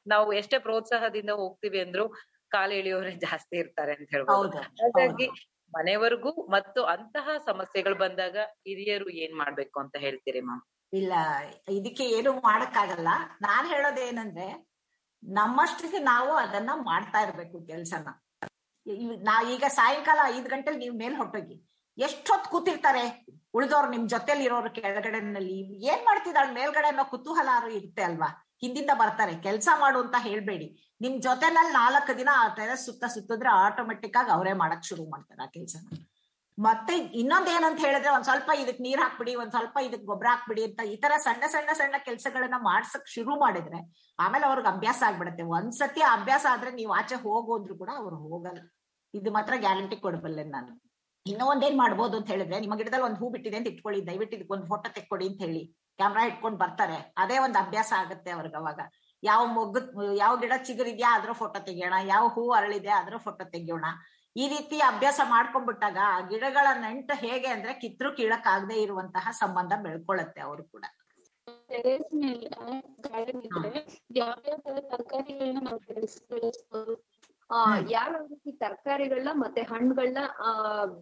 ನಾವು 0.08 0.28
ಎಷ್ಟೇ 0.34 0.60
ಪ್ರೋತ್ಸಾಹದಿಂದ 0.60 1.32
ಹೋಗ್ತೀವಿ 1.42 1.82
ಅಂದ್ರು 1.86 2.06
ಕಾಲು 2.52 2.74
ಎಳೆಯೋರೇ 2.82 3.14
ಜಾಸ್ತಿ 3.26 3.56
ಇರ್ತಾರೆ 3.64 3.94
ಅಂತ 3.98 4.10
ಹೇಳ್ಬೋದು. 4.16 4.60
ಹಾಗಾಗಿ 4.82 5.28
ಮನೆವರೆಗೂ 5.74 6.32
ಮತ್ತು 6.50 6.82
ಅಂತಹ 6.94 7.30
ಸಮಸ್ಯೆಗಳು 7.46 7.96
ಬಂದಾಗ 7.96 8.36
ಹಿರಿಯರು 8.68 9.10
ಏನ್ 9.24 9.36
ಮಾಡ್ಬೇಕು 9.42 9.78
ಅಂತ 9.80 9.96
ಹೇಳ್ತೀರಿ 10.06 10.42
ಮ್ಯಾಮ್? 10.42 10.62
ಇಲ್ಲ 10.94 11.14
ಇದಕ್ಕೆ 11.80 12.06
ಏನು 12.18 12.32
ಮಾಡಕ್ಕಾಗಲ್ಲ. 12.48 13.10
ನಾನ್ 13.42 13.66
ಹೇಳೋದೇನಂದ್ರೆ 13.74 14.48
ನಮ್ಮಷ್ಟಿಗೆ 15.24 16.00
ನಾವು 16.04 16.32
ಅದನ್ನ 16.44 16.72
ಮಾಡ್ತಾ 16.90 17.20
ಇರ್ಬೇಕು 17.26 17.58
ಕೆಲ್ಸನ. 17.68 18.08
ನಾ 19.24 19.50
ಈಗ 19.50 19.64
ಸಾಯಂಕಾಲ 19.68 20.20
ಐದ್ 20.26 20.48
ಗಂಟೆಲಿ 20.50 20.78
ನೀವ್ 20.78 20.96
ಮೇಲ್ 20.96 21.16
ಹೊಟ್ಟೋಗಿ 21.16 21.56
ಎಷ್ಟೊತ್ 21.98 22.48
ಕೂತಿರ್ತಾರೆ 22.48 23.26
ಉಳಿದವ್ರು 23.54 23.90
ನಿಮ್ 23.90 24.10
ಜೊತೆಲಿ 24.10 24.44
ಇರೋರು 24.44 24.70
ಕೆಳಗಡೆನಲ್ಲಿ 24.70 25.86
ಏನ್ 25.86 26.06
ಮಾಡ್ತಿದ್ದಾಳೆ 26.06 26.54
ಮೇಲ್ಗಡೆ 26.54 26.88
ಅನ್ನೋ 26.88 27.04
ಕುತೂಹಲ 27.04 27.50
ಇರುತ್ತೆ 27.74 28.02
ಅಲ್ವಾ? 28.02 28.44
ಹಿಂದಿಂದ 28.62 28.90
ಬರ್ತಾರೆ. 28.96 29.42
ಕೆಲ್ಸ 29.42 29.70
ಮಾಡು 29.80 30.00
ಅಂತ 30.02 30.16
ಹೇಳ್ಬೇಡಿ. 30.20 30.96
ನಿಮ್ 31.02 31.22
ಜೊತೆನಲ್ಲಿ 31.22 31.74
ನಾಲ್ಕು 31.74 32.18
ದಿನ 32.18 32.30
ಆ 32.34 32.48
ತರ 32.48 32.76
ಸುತ್ತ 32.76 33.06
ಸುತ್ತಿದ್ರೆ 33.06 33.50
ಆಟೋಮೆಟಿಕ್ 33.50 34.18
ಆಗಿ 34.18 34.30
ಅವರೇ 34.30 34.54
ಮಾಡಕ್ 34.54 34.84
ಶುರು 34.84 35.10
ಮಾಡ್ತಾರೆ 35.10 35.44
ಆ 35.44 35.46
ಕೆಲ್ಸನ. 35.46 35.98
ಮತ್ತೆ 36.60 36.98
ಇನ್ನೊಂದ್ 36.98 37.50
ಏನಂತ 37.50 37.80
ಹೇಳಿದ್ರೆ 37.80 38.10
ಒಂದ್ 38.10 38.24
ಸ್ವಲ್ಪ 38.24 38.50
ಇದಕ್ 38.60 38.82
ನೀರ್ 38.82 39.00
ಹಾಕ್ಬಿಡಿ, 39.00 39.36
ಒಂದ್ 39.36 39.52
ಸ್ವಲ್ಪ 39.52 39.78
ಇದಕ್ 39.78 40.06
ಗೊಬ್ಬರ 40.06 40.28
ಹಾಕ್ಬಿಡಿ 40.28 40.64
ಅಂತ 40.64 40.80
ಈ 40.82 40.96
ತರ 40.96 41.12
ಸಣ್ಣ 41.18 41.44
ಸಣ್ಣ 41.48 41.70
ಸಣ್ಣ 41.74 41.96
ಕೆಲ್ಸಗಳನ್ನ 41.98 42.56
ಮಾಡ್ಸಕ್ 42.58 43.08
ಶುರು 43.08 43.40
ಮಾಡಿದ್ರೆ 43.40 43.80
ಆಮೇಲೆ 44.20 44.46
ಅವ್ರಿಗೆ 44.46 44.68
ಅಭ್ಯಾಸ 44.68 45.04
ಆಗ್ಬಿಡತ್ತೆ. 45.08 45.44
ಒಂದ್ಸತಿ 45.44 46.00
ಸತಿ 46.00 46.02
ಅಭ್ಯಾಸ 46.02 46.46
ಆದ್ರೆ 46.50 46.72
ನೀವು 46.72 46.92
ಆಚೆ 46.94 47.16
ಹೋಗೋದ್ರು 47.16 47.78
ಕೂಡ 47.78 47.90
ಅವ್ರು 47.96 48.16
ಹೋಗಲ್ಲ. 48.16 48.60
ಇದು 49.18 49.32
ಮಾತ್ರ 49.38 49.54
ಗ್ಯಾರಂಟಿ 49.66 49.98
ಕೊಡಬಲ್ಲೆ 50.06 50.44
ನಾನು. 50.56 50.72
ಇನ್ನೂ 51.26 51.46
ಒಂದೇನ್ 51.54 51.78
ಮಾಡ್ಬೋದು 51.82 52.16
ಅಂತ 52.20 52.28
ಹೇಳಿದ್ರೆ 52.34 52.58
ನಿಮ್ಮ 52.64 52.76
ಗಿಡದಲ್ಲಿ 52.80 53.06
ಒಂದು 53.08 53.20
ಹೂ 53.22 53.28
ಬಿಟ್ಟಿದೆ 53.34 53.58
ಅಂತ 53.60 53.68
ಇಟ್ಕೊಳ್ಳಿ 53.74 54.00
ದಯವಿಟ್ಟು 54.10 54.36
ಇದಕ್ಕೆ 54.38 54.54
ಒಂದು 54.58 54.68
ಫೋಟೋ 54.72 54.90
ತೆಕ್ಕೊಡಿ 54.98 55.26
ಅಂತ 55.30 55.40
ಹೇಳಿ. 55.46 55.64
ಕ್ಯಾಮ್ರಾ 56.00 56.24
ಇಟ್ಕೊಂಡ್ 56.30 56.58
ಬರ್ತಾರೆ. 56.64 56.98
ಅದೇ 57.24 57.38
ಒಂದು 57.46 57.58
ಅಭ್ಯಾಸ 57.64 57.92
ಆಗುತ್ತೆ 58.02 58.32
ಅವ್ರಿಗೆ 58.32 58.58
ಅವಾಗ. 58.62 58.80
ಯಾವ 59.24 59.42
ಮೊಗ್ಗು 59.56 60.04
ಯಾವ 60.24 60.34
ಗಿಡ 60.44 60.54
ಚಿಗುರಿದ್ಯಾ 60.68 61.10
ಆದ್ರೂ 61.16 61.34
ಫೋಟೋ 61.34 61.60
ತೆಗಿಯೋಣ. 61.70 61.96
ಯಾವ 62.14 62.24
ಹೂ 62.36 62.44
ಅರಳಿದೆ 62.58 62.92
ಆದ್ರೂ 63.00 63.18
ಫೋಟೋ 63.18 63.46
ತೆಗಿಯೋಣ. 63.56 63.86
ಈ 64.36 64.46
ರೀತಿ 64.48 64.78
ಅಭ್ಯಾಸ 64.92 65.20
ಮಾಡ್ಕೊಂಡ್ಬಿಟ್ಟಾಗ 65.34 65.98
ಆ 66.16 66.20
ಗಿಡಗಳ 66.32 66.68
ನಂಟು 66.82 67.14
ಹೇಗೆ 67.24 67.50
ಅಂದ್ರೆ 67.56 67.74
ಕಿತ್ರು 67.84 68.10
ಕೀಳಕ್ 68.18 68.48
ಆಗದೆ 68.48 68.76
ಇರುವಂತಹ 68.86 69.28
ಸಂಬಂಧ 69.42 69.74
ಬೆಳ್ಕೊಳತ್ತೆ 69.86 70.42
ಅವರು 70.42 70.66
ಕೂಡ. 70.74 70.86
ತರಕಾರಿಗಳನ್ನ 74.90 75.60
ನಾವು 75.68 75.80
ಬೆಳೆಸ್ಬೋದು 75.88 76.94
ಆ. 77.50 77.60
ಯಾವ 77.90 78.12
ರೀತಿ 78.26 78.52
ತರಕಾರಿಗಳನ್ನ 78.58 79.30
ಮತ್ತೆ 79.36 79.62
ಹಣ್ಣುಗಳನ್ನ 79.64 80.18
ಆ 80.40 80.52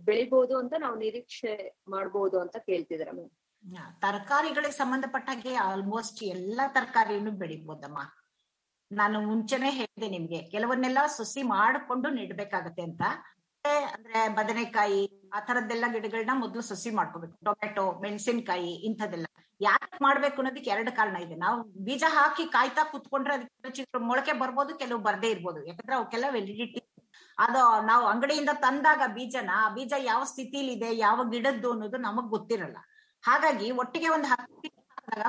ಬೆಳಿಬಹುದು 0.02 0.58
ಅಂತ 0.58 0.74
ನಾವು 0.78 0.96
ನಿರೀಕ್ಷೆ 0.96 1.54
ಮಾಡಬಹುದು 1.88 2.40
ಅಂತ 2.40 2.58
ಕೇಳ್ತಿದಾರೆ 2.66 3.12
ಮ್ಯಾಮ್ 3.12 3.32
ತರಕಾರಿಗಳಿಗೆ 4.02 4.74
ಸಂಬಂಧಪಟ್ಟಾಗೆ 4.74 5.56
ಆಲ್ಮೋಸ್ಟ್ 5.64 6.24
ಎಲ್ಲಾ 6.28 6.68
ತರಕಾರಿಯನ್ನು 6.68 7.32
ಬೆಳಿಬಹುದಮ್ಮ 7.36 8.00
ನಾನು 8.92 9.22
ಮುಂಚೆನೆ 9.22 9.70
ಹೇಳಿದೆ 9.72 10.08
ನಿಮ್ಗೆ 10.10 10.42
ಕೆಲವನ್ನೆಲ್ಲ 10.46 11.06
ಸಸಿ 11.10 11.42
ಮಾಡಿಕೊಂಡು 11.50 12.10
ನೆಡ್ಬೇಕಾಗತ್ತೆ 12.10 12.82
ಅಂತ. 12.82 13.04
ಅಂದ್ರೆ 13.90 14.30
ಬದನೆಕಾಯಿ 14.36 15.02
ಆ 15.36 15.40
ತರದ್ದೆಲ್ಲ 15.48 15.86
ಗಿಡಗಳನ್ನ 15.96 16.34
ಮೊದಲು 16.44 16.62
ಸಸಿ 16.70 16.90
ಮಾಡ್ಕೋಬೇಕು. 16.98 17.36
ಟೊಮೆಟೊ 17.48 17.86
ಮೆಣಸಿನಕಾಯಿ 18.04 18.74
ಇಂಥದ್ದೆಲ್ಲ. 18.90 19.28
ಯಾಕೆ 19.62 19.98
ಮಾಡ್ಬೇಕು 20.06 20.38
ಅನ್ನೋದಕ್ಕೆ 20.42 20.70
ಎರಡು 20.76 20.92
ಕಾರಣ 21.00 21.18
ಇದೆ. 21.26 21.36
ನಾವು 21.44 21.58
ಬೀಜ 21.88 22.04
ಹಾಕಿ 22.18 22.44
ಕಾಯ್ತಾ 22.56 22.84
ಕುತ್ಕೊಂಡ್ರೆ 22.94 23.34
ಅದಕ್ಕೆ 23.38 24.00
ಮೊಳಕೆ 24.10 24.34
ಬರ್ಬೋದು, 24.42 24.72
ಕೆಲವು 24.82 25.00
ಬರದೇ 25.08 25.30
ಇರ್ಬೋದು. 25.36 25.60
ಯಾಕಂದ್ರೆ 25.70 25.96
ಅವಕ್ಕೆಲ್ಲ 26.00 26.30
ವೆಲಿಡಿಟಿ 26.38 26.82
ಅದು 27.38 27.62
ನಾವು 27.90 28.04
ಅಂಗಡಿಯಿಂದ 28.12 28.52
ತಂದಾಗ 28.66 29.02
ಬೀಜನ, 29.18 29.52
ಆ 29.64 29.70
ಬೀಜ 29.76 29.94
ಯಾವ 30.12 30.22
ಸ್ಥಿತಿಲಿ 30.32 30.72
ಇದೆ 30.78 30.90
ಯಾವ 31.06 31.20
ಗಿಡದ್ದು 31.34 31.70
ಅನ್ನೋದು 31.76 31.98
ನಮಗ್ 32.08 32.30
ಗೊತ್ತಿರಲ್ಲ. 32.36 32.78
ಹಾಗಾಗಿ 33.24 33.68
ಒಟ್ಟಿಗೆ 33.82 34.10
ಒಂದು 34.16 34.28
ಹತ್ತು 34.32 34.70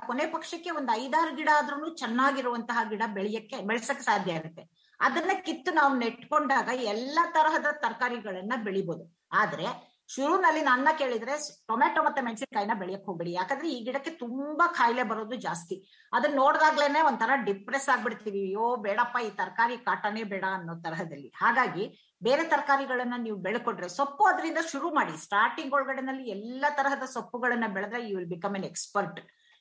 ಕೊನೆ 0.09 0.25
ಪಕ್ಷಕ್ಕೆ 0.35 0.71
ಒಂದು 0.79 0.91
ಐದಾರು 1.03 1.33
ಗಿಡ 1.39 1.51
ಆದ್ರೂ 1.59 1.89
ಚೆನ್ನಾಗಿರುವಂತಹ 2.03 2.79
ಗಿಡ 2.93 3.03
ಬೆಳೆಯಕ್ಕೆ, 3.17 3.57
ಬೆಳೆಸಕ್ 3.71 4.07
ಸಾಧ್ಯ 4.09 4.39
ಆಗುತ್ತೆ 4.39 4.63
ಅದನ್ನ 5.01 5.33
ಕಿತ್ತು 5.47 5.71
ನಾವು 5.79 5.93
ನೆಟ್ಕೊಂಡಾಗ 6.03 6.69
ಎಲ್ಲಾ 6.93 7.25
ತರಹದ 7.35 7.69
ತರಕಾರಿಗಳನ್ನ 7.83 8.55
ಬೆಳಿಬಹುದು 8.67 9.05
ಆದ್ರೆ 9.41 9.67
ಶುರುನಲ್ಲಿ 10.09 10.61
ನನ್ನ 10.61 10.89
ಕೇಳಿದ್ರೆ 10.99 11.35
ಟೊಮೆಟೊ 11.67 12.03
ಮತ್ತೆ 12.03 12.23
ಮೆಣಸಿನಕಾಯಿನ 12.23 12.71
ಬೆಳೆಯಕ್ 12.79 13.07
ಹೋಗ್ಬೇಡಿ. 13.07 13.33
ಯಾಕಂದ್ರೆ 13.33 13.71
ಈ 13.71 13.85
ಗಿಡಕ್ಕೆ 13.85 14.11
ತುಂಬಾ 14.11 14.67
ಕಾಯಿಲೆ 14.69 15.03
ಬರೋದು 15.03 15.37
ಜಾಸ್ತಿ. 15.37 16.09
ಅದನ್ನ 16.13 16.35
ನೋಡ್ದಾಗ್ಲೇನೆ 16.35 17.01
ಒಂಥರ 17.01 17.31
ಡಿಪ್ರೆಸ್ 17.45 17.89
ಆಗ್ಬಿಡ್ತೀವಿ. 17.89 18.39
ಅಯ್ಯೋ, 18.39 18.77
ಬೇಡಪ್ಪ, 18.77 19.17
ಈ 19.27 19.31
ತರಕಾರಿ 19.31 19.77
ಕಾಟನೇ 19.77 20.23
ಬೇಡ 20.23 20.45
ಅನ್ನೋ 20.53 20.75
ತರಹದಲ್ಲಿ. 20.75 21.29
ಹಾಗಾಗಿ 21.37 22.15
ಬೇರೆ 22.23 22.45
ತರಕಾರಿಗಳನ್ನ 22.45 23.15
ನೀವು 23.19 23.37
ಬೆಳ್ಕೊಡ್ರೆ 23.37 23.89
ಸೊಪ್ಪು 23.89 24.25
ಅದರಿಂದ 24.25 24.59
ಶುರು 24.73 24.95
ಮಾಡಿ. 24.95 25.23
ಸ್ಟಾರ್ಟಿಂಗ್ 25.23 25.73
ಒಳಗಡೆನಲ್ಲಿ 25.73 26.31
ಎಲ್ಲಾ 26.31 26.71
ತರಹದ 26.71 27.03
ಸೊಪ್ಪುಗಳನ್ನ 27.07 27.65
ಬೆಳೆದ್ರೆ 27.73 28.09
you 28.09 28.17
will 28.19 28.29
become 28.29 28.57
an 28.57 28.65
expert 28.65 29.21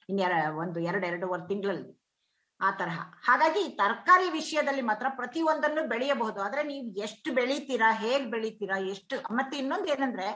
in 0.10 0.20
ಒಂದು 0.58 0.80
ಎರಡು 0.80 1.08
ಎರಡೂವರೆ 1.08 1.48
ತಿಂಗಳಲ್ಲಿ. 1.48 2.05
ಆ 2.66 2.72
ತರಹ. 2.72 3.00
ಹಾಗಾಗಿ 3.28 3.64
ತರಕಾರಿ 3.78 4.30
ವಿಷಯದಲ್ಲಿ 4.30 4.82
ಮಾತ್ರ 4.82 5.08
ಪ್ರತಿ 5.10 5.42
ಒಂದನ್ನು 5.42 5.88
ಬೆಳೆಯಬಹುದು. 5.88 6.42
ಆದ್ರೆ 6.42 6.64
ನೀವು 6.64 6.88
ಎಷ್ಟು 6.98 7.34
ಬೆಳಿತೀರಾ, 7.34 7.94
ಹೇಗ್ 7.94 8.32
ಬೆಳಿತೀರಾ, 8.32 8.78
ಎಷ್ಟು 8.78 9.16
ಮತ್ತೆ 9.36 9.58
ಇನ್ನೊಂದು 9.58 9.86
ಏನಂದ್ರೆ 9.86 10.28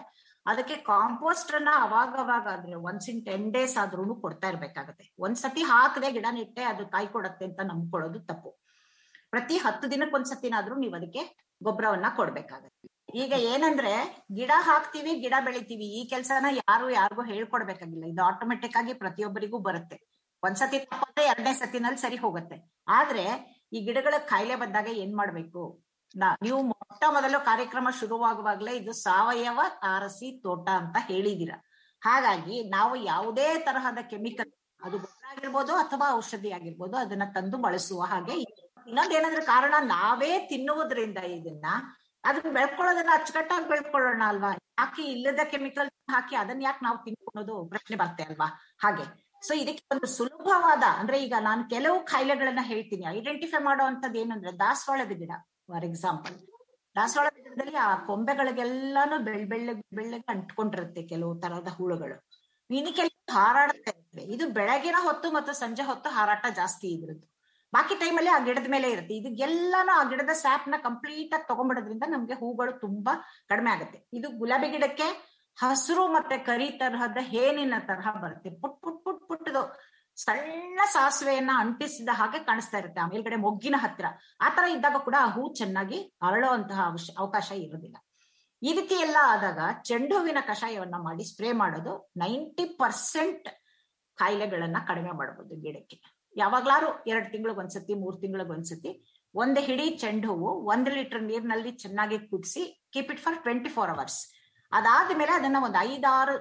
ಅದಕ್ಕೆ 0.45 0.75
ಕಾಂಪೋಸ್ಟ್ 0.75 1.55
ಅನ್ನ 1.55 1.69
ಅವಾಗ 1.75 2.15
ಅವಾಗ 2.19 2.48
ಆದ್ರೆ 2.51 2.74
ಒನ್ಸ್ 2.74 3.09
ಇನ್ 3.09 3.25
ಟೆನ್ 3.25 3.53
ಡೇಸ್ 3.53 3.77
ಆದ್ರೂ 3.77 4.15
ಕೊಡ್ತಾ 4.15 4.48
ಇರ್ಬೇಕಾಗತ್ತೆ. 4.48 5.15
ಒಂದ್ಸತಿ 5.19 5.62
ಹಾಕದೆ 5.62 6.12
ಗಿಡ 6.12 6.25
ನೆಟ್ಟೆ 6.31 6.63
ಅದು 6.63 6.86
ಕಾಯಿ 6.86 7.07
ಕೊಡತ್ತೆ 7.07 7.45
ಅಂತ 7.45 7.59
ನಂಬ್ಕೊಳ್ಳೋದು 7.63 8.19
ತಪ್ಪು. 8.19 8.51
ಪ್ರತಿ 9.29 9.57
ಹತ್ತು 9.57 9.91
ದಿನಕ್ಕೆ 9.91 10.15
ಒಂದ್ಸತಿನಾದ್ರೂ 10.15 10.75
ನೀವು 10.75 10.95
ಅದಕ್ಕೆ 10.95 11.24
ಗೊಬ್ಬರವನ್ನ 11.63 12.05
ಕೊಡ್ಬೇಕಾಗತ್ತೆ. 12.15 12.88
ಈಗ 13.17 13.33
ಏನಂದ್ರೆ 13.33 13.93
ಗಿಡ 14.36 14.51
ಹಾಕ್ತಿವಿ, 14.55 15.12
ಗಿಡ 15.19 15.33
ಬೆಳಿತೀವಿ. 15.43 15.86
ಈ 16.00 16.09
ಕೆಲ್ಸನ 16.09 16.45
ಯಾರು 16.51 16.89
ಯಾರಿಗೂ 16.89 17.24
ಹೇಳ್ಕೊಡ್ಬೇಕಾಗಿಲ್ಲ. 17.24 18.05
ಇದು 18.05 18.24
ಆಟೋಮೆಟಿಕ್ 18.24 18.77
ಆಗಿ 18.77 18.93
ಪ್ರತಿಯೊಬ್ಬರಿಗೂ 18.93 19.59
ಬರುತ್ತೆ. 19.59 20.09
ಒಂದ್ಸತಿ 20.43 20.79
ತಪ್ಪತ್ತೆ 20.79 21.24
ಎರಡನೇ 21.25 21.53
ಸತಿನಲ್ಲಿ 21.53 21.98
ಸರಿ 21.98 22.15
ಹೋಗುತ್ತೆ. 22.15 22.58
ಆದ್ರೆ 22.88 23.25
ಈ 23.74 23.79
ಗಿಡಗಳ 23.86 24.13
ಕಾಯಿಲೆ 24.17 24.55
ಬಂದಾಗ 24.55 24.88
ಏನ್ 24.88 25.15
ಮಾಡ್ಬೇಕು? 25.15 25.86
ನಾ, 26.15 26.38
ನೀವು 26.41 26.63
ಮೊಟ್ಟ 26.63 27.03
ಮೊದಲು 27.08 27.46
ಕಾರ್ಯಕ್ರಮ 27.46 27.88
ಶುರುವಾಗುವಾಗ್ಲೇ 28.00 28.75
ಇದು 28.75 28.91
ಸಾವಯವ 28.91 29.60
ತಾರಸಿ 29.81 30.41
ತೋಟ 30.41 30.69
ಅಂತ 30.69 30.98
ಹೇಳಿದೀರ. 31.00 31.51
ಹಾಗಾಗಿ 32.01 32.69
ನಾವು 32.69 32.96
ಯಾವುದೇ 32.96 33.58
ತರಹದ 33.58 33.98
ಕೆಮಿಕಲ್, 34.01 34.51
ಅದು 34.81 34.98
ಗೊಬ್ಬರ 34.98 35.25
ಆಗಿರ್ಬೋದು 35.31 35.75
ಅಥವಾ 35.75 36.13
ಔಷಧಿ 36.13 36.51
ಆಗಿರ್ಬೋದು, 36.51 36.98
ಅದನ್ನ 36.98 37.24
ತಂದು 37.36 37.58
ಬಳಸುವ 37.58 38.01
ಹಾಗೆ 38.03 38.34
ಇನ್ನೊಂದ್ 38.34 38.88
ಇನ್ನೊಂದೇನಂದ್ರೆ 38.88 39.46
ಕಾರಣ, 39.46 39.74
ನಾವೇ 39.79 40.39
ತಿನ್ನುವುದರಿಂದ 40.39 41.17
ಇದನ್ನ 41.17 41.65
ಅದನ್ನ 42.24 42.53
ಬೆಳ್ಕೊಳ್ಳೋದನ್ನ 42.53 43.10
ಅಚ್ಚುಕಟ್ಟಾಗಿ 43.13 43.69
ಬೆಳ್ಕೊಳ್ಳೋಣ 43.69 44.24
ಅಲ್ವಾ? 44.27 44.50
ಯಾಕೆ 44.79 45.03
ಇಲ್ಲದ 45.03 45.39
ಕೆಮಿಕಲ್ 45.43 45.89
ಹಾಕಿ 46.10 46.36
ಅದನ್ನ 46.36 46.62
ಯಾಕೆ 46.62 46.86
ನಾವು 46.86 46.98
ತಿನ್ಕೊಳ್ಳೋದು 46.98 47.69
ಪ್ರಶ್ನೆ 47.69 47.98
ಬರ್ತೆ 47.98 48.24
ಅಲ್ವಾ? 48.24 48.48
ಹಾಗೆ. 48.79 49.28
ಸೊ 49.41 49.53
ಇದಕ್ಕೆ 49.53 49.84
ಒಂದು 49.91 50.08
ಸುಲಭವಾದ, 50.08 50.84
ಅಂದ್ರೆ 51.00 51.17
ಈಗ 51.24 51.36
ನಾನು 51.39 51.69
ಕೆಲವು 51.69 52.05
ಕಾಯಿಲೆಗಳನ್ನ 52.05 52.60
ಹೇಳ್ತೀನಿ. 52.62 53.03
ಐಡೆಂಟಿಫೈ 53.17 53.63
ಮಾಡುವಂತದ್ದು 53.63 54.19
ಏನಂದ್ರೆ 54.19 54.51
ದಾಸವಾಳದ 54.60 55.12
ಗಿಡ 55.12 55.31
ಫಾರ್ 55.72 55.86
ಎಕ್ಸಾಂಪಲ್ 55.86 56.36
ದಾಸವಾಳದ 56.96 57.38
ಗಿಡದಲ್ಲಿ 57.43 57.75
ಆ 57.75 57.96
ಕೊಂಬೆಗಳಿಗೆಲ್ಲಾನು 57.96 59.17
ಬೆಳ್ 59.24 59.46
ಬೆಳ್ಳಗ್ 59.46 59.81
ಬೆಳ್ಳಗೆ 59.96 60.27
ಅಂಟ್ಕೊಂಡಿರುತ್ತೆ 60.27 61.03
ಕೆಲವು 61.03 61.34
ತರಹದ 61.39 61.67
ಹುಳುಗಳು. 61.67 62.15
ಇದಕ್ಕೆಲ್ಲ 62.69 63.12
ಹಾರಾಡ್ತಾ 63.31 63.91
ಇರ್ತವೆ. 63.91 64.24
ಇದು 64.34 64.50
ಬೆಳಗಿನ 64.50 64.98
ಹೊತ್ತು 65.00 65.31
ಮತ್ತು 65.31 65.53
ಸಂಜೆ 65.53 65.84
ಹೊತ್ತು 65.84 66.10
ಹಾರಾಟ 66.10 66.46
ಜಾಸ್ತಿ 66.55 66.88
ಇದ್ರದ್ದು. 66.88 67.25
ಬಾಕಿ 67.74 67.96
ಟೈಮಲ್ಲಿ 67.96 68.29
ಆ 68.29 68.39
ಗಿಡದ 68.39 68.67
ಮೇಲೆ 68.69 68.88
ಇರುತ್ತೆ. 68.91 69.13
ಇದಕ್ಕೆಲ್ಲಾನು 69.13 69.91
ಆ 70.00 70.03
ಗಿಡದ 70.03 70.34
ಸ್ಯಾಪ್ನ 70.34 70.75
ಕಂಪ್ಲೀಟ್ 70.84 71.34
ಆಗಿ 71.34 71.48
ತಗೊಂಡ್ಬಿಡೋದ್ರಿಂದ 71.48 72.03
ನಮ್ಗೆ 72.08 72.34
ಹೂಗಳು 72.34 72.72
ತುಂಬಾ 72.79 73.13
ಕಡಿಮೆ 73.50 73.72
ಆಗುತ್ತೆ. 73.72 74.00
ಇದು 74.13 74.29
ಗುಲಾಬಿ 74.29 74.69
ಗಿಡಕ್ಕೆ 74.69 75.08
ಹಸಿರು 75.62 76.04
ಮತ್ತೆ 76.08 76.36
ಕರಿ 76.50 76.68
ತರಹದ 76.82 77.20
ಹೇನಿನ 77.32 77.75
ತರಹ 77.88 78.12
ಬರುತ್ತೆ. 78.24 78.50
ಪುಟ್ 78.62 78.78
ಪುಟ್ 78.84 79.00
ಪುಟ್ 79.06 79.24
ಪುಟ್ಟದು 79.30 79.63
ಸಣ್ಣ 80.18 80.80
ಸಾಸಿವೆಯನ್ನ 80.94 81.51
ಅಂಟಿಸಿದ 81.63 82.12
ಹಾಗೆ 82.20 82.39
ಕಾಣಿಸ್ತಾ 82.50 82.78
ಇರುತ್ತೆ. 82.82 83.00
ಆ 83.04 83.08
ಮೇಲ್ಗಡೆ 83.12 83.38
ಮೊಗ್ಗಿನ 83.46 83.78
ಹತ್ರ 83.84 84.06
ಆತರ 84.46 84.56
ತರ 84.58 84.72
ಇದ್ದಾಗ 84.75 84.98
ಕೂಡ 85.08 85.16
ಆ 85.25 85.28
ಹೂ 85.36 85.44
ಚೆನ್ನಾಗಿ 85.60 86.00
ಅರಳುವಂತಹ 86.28 86.80
ಅವಕಾಶ 87.24 87.50
ಇರೋದಿಲ್ಲ. 87.66 87.98
ಈ 88.62 88.72
ರೀತಿ 88.78 88.96
ಎಲ್ಲ 89.06 89.18
ಆದಾಗ 89.34 89.60
ಚೆಂಡು 89.89 90.16
ಹೂವಿನ 90.18 90.39
ಕಷಾಯವನ್ನ 90.48 90.98
ಮಾಡಿ 91.08 91.24
ಸ್ಪ್ರೇ 91.32 91.51
ಮಾಡೋದು 91.62 91.94
ನೈಂಟಿ 92.24 92.66
ಪರ್ಸೆಂಟ್ 92.82 93.48
ಕಾಯಿಲೆಗಳನ್ನ 94.18 94.78
ಕಡಿಮೆ 94.89 95.12
ಮಾಡಬಹುದು 95.20 95.56
ಗಿಡಕ್ಕೆ. 95.66 95.98
ಯಾವಾಗ್ಲಾರು 96.36 96.89
ಎರಡ್ 97.12 97.30
ತಿಂಗಳಿಗೆ 97.32 97.60
ಒಂದ್ಸತಿ, 97.60 97.94
ಮೂರ್ 98.01 98.18
ತಿಂಗಳಿಗೆ 98.24 98.51
ಒಂದ್ಸತಿ 98.56 98.92
ಒಂದು 99.36 99.60
ಹಿಡಿ 99.62 99.89
ಚೆಂಡು 100.04 100.28
ಹೂವು 100.32 100.51
ಒಂದ್ 100.72 100.89
ಲೀಟರ್ 100.98 101.24
ನೀರ್ನಲ್ಲಿ 101.30 101.72
ಚೆನ್ನಾಗಿ 101.84 102.18
ಕುದಿಸಿ 102.32 102.63
keep 102.94 103.12
it 103.13 103.24
for 103.25 103.38
twenty 103.46 103.70
four 103.70 103.92
hours 103.96 104.20
ಅದಾದ್ಮೇಲೆ 104.71 105.31
ಅದನ್ನ 105.31 105.57
ಒಂದು 105.63 105.79
ಐದಾರು 105.79 106.35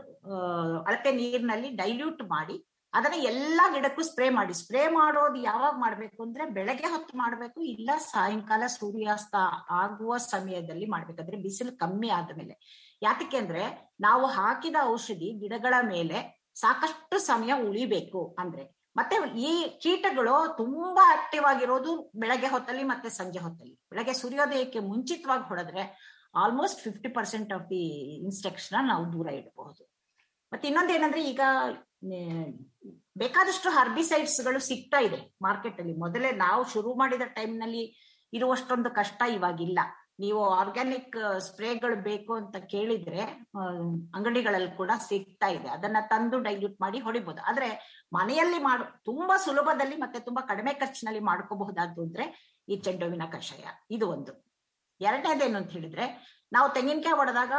ಅಳತೆ 0.83 1.13
ನೀರಿನಲ್ಲಿ 1.13 1.69
ಡೈಲ್ಯೂಟ್ 1.69 2.23
ಮಾಡಿ 2.23 2.57
ಅದನ್ನ 2.93 3.17
ಎಲ್ಲಾ 3.21 3.65
ಗಿಡಕ್ಕೂ 3.75 4.03
ಸ್ಪ್ರೇ 4.03 4.31
ಮಾಡಿ. 4.31 4.55
ಸ್ಪ್ರೇ 4.55 4.89
ಮಾಡೋದು 4.89 5.39
ಯಾವಾಗ 5.41 5.75
ಮಾಡ್ಬೇಕು 5.79 6.23
ಅಂದ್ರೆ 6.23 6.45
ಬೆಳಗ್ಗೆ 6.51 6.89
ಹೊತ್ತು 6.89 7.19
ಮಾಡ್ಬೇಕು, 7.19 7.61
ಇಲ್ಲ 7.61 7.91
ಸಾಯಂಕಾಲ 7.99 8.67
ಸೂರ್ಯಾಸ್ತ 8.67 9.35
ಆಗುವ 9.71 10.17
ಸಮಯದಲ್ಲಿ 10.17 10.87
ಮಾಡ್ಬೇಕಂದ್ರೆ 10.87 11.37
ಬಿಸಿಲು 11.37 11.73
ಕಮ್ಮಿ 11.79 12.09
ಆದ್ಮೇಲೆ. 12.09 12.55
ಯಾತಕ್ಕೆ 13.03 13.37
ಅಂದ್ರೆ 13.37 13.95
ನಾವು 14.01 14.27
ಹಾಕಿದ 14.27 14.77
ಔಷಧಿ 14.85 15.29
ಗಿಡಗಳ 15.41 15.75
ಮೇಲೆ 15.89 16.51
ಸಾಕಷ್ಟು 16.55 17.19
ಸಮಯ 17.19 17.53
ಉಳಿಬೇಕು 17.69 18.37
ಅಂದ್ರೆ. 18.39 18.65
ಮತ್ತೆ 18.97 19.17
ಈ 19.41 19.79
ಕೀಟಗಳು 19.83 20.37
ತುಂಬಾ 20.57 21.03
ಆಕ್ಟಿವ್ 21.17 21.45
ಆಗಿರೋದು 21.45 22.13
ಬೆಳಗ್ಗೆ 22.17 22.47
ಹೊತ್ತಲ್ಲಿ 22.47 22.83
ಮತ್ತೆ 22.83 23.09
ಸಂಜೆ 23.09 23.39
ಹೊತ್ತಲ್ಲಿ. 23.39 23.77
ಬೆಳಗ್ಗೆ 23.91 24.13
ಸೂರ್ಯೋದಯಕ್ಕೆ 24.13 24.81
ಮುಂಚಿತವಾಗಿ 24.81 25.43
ಹೊಡೆದ್ರೆ 25.43 25.85
almost 26.35 26.81
fifty 26.81 27.09
percent 27.09 27.53
of 27.53 27.65
the 27.65 28.15
instruction 28.23 28.89
ನಾವು 28.89 29.13
ದೂರ 29.13 29.29
ಇಡಬಹುದು. 29.29 29.89
ಮತ್ತೆ 30.53 30.69
ಇನ್ನೊಂದೇನಂದ್ರೆ 30.69 31.31
ಈಗ, 31.31 31.41
ನೆ- 32.05 32.53
ಬೇಕಾದಷ್ಟು 33.19 33.71
ಹರ್ಬಿಸೈಡ್ಸ್ಗಳು 33.71 34.59
ಸಿಗ್ತಾ 34.59 35.01
ಇದೆ 35.01 35.37
ಮಾರ್ಕೆಟ್ 35.43 35.81
ಅಲ್ಲಿ. 35.81 35.97
ಮೊದಲೇ 35.97 36.33
ನಾವು 36.33 36.69
ಶುರು 36.69 36.95
ಮಾಡಿದ 36.95 37.23
ಟೈಮ್ನಲ್ಲಿ 37.27 38.05
ಇರುವಷ್ಟೊಂದು 38.33 38.91
ಕಷ್ಟ 38.91 39.23
ಇವಾಗಿಲ್ಲ. 39.33 39.79
ನೀವು 40.21 40.49
ಆರ್ಗ್ಯಾನಿಕ್ 40.49 41.41
ಸ್ಪ್ರೇಗಳು 41.41 42.03
ಬೇಕು 42.03 42.35
ಅಂತ 42.35 42.57
ಕೇಳಿದ್ರೆ 42.57 43.21
ಅಂಗಡಿಗಳಲ್ಲಿ 44.15 44.71
ಕೂಡ 44.71 44.91
ಸಿಗ್ತಾ 45.09 45.47
ಇದೆ. 45.47 45.69
ಅದನ್ನ 45.69 45.97
ತಂದು 46.07 46.41
ಡೈಲ್ಯೂಟ್ 46.41 46.81
ಮಾಡಿ 46.81 46.99
ಹೊಡಿಬಹುದು 46.99 47.43
ಆದ್ರೆ 47.43 48.03
ಮನೆಯಲ್ಲಿ 48.13 48.59
ಮಾಡು, 48.59 48.85
ತುಂಬಾ 49.05 49.37
ಸುಲಭದಲ್ಲಿ 49.37 49.97
ಮತ್ತೆ 49.97 50.21
ತುಂಬಾ 50.21 50.47
ಕಡಿಮೆ 50.47 50.75
ಖರ್ಚಿನಲ್ಲಿ 50.75 51.21
ಮಾಡ್ಕೋಬಹುದಾದ್ದು 51.21 52.03
ಅಂದ್ರೆ 52.03 52.57
ಈ 52.69 52.77
ಚೆಂಡುವಿನ 52.77 53.23
ಕಷಾಯ. 53.33 53.65
ಇದು 53.91 54.09
ಒಂದು. 54.09 54.48
ಎರಡನೇದೇನು 55.01 55.57
ಅಂತ 55.57 55.71
ಹೇಳಿದ್ರೆ, 55.71 56.07
ನಾವು 56.53 56.75
ತೆಂಗಿನಕಾಯಿ 56.75 57.17
ಹೊಡೆದಾಗ 57.17 57.53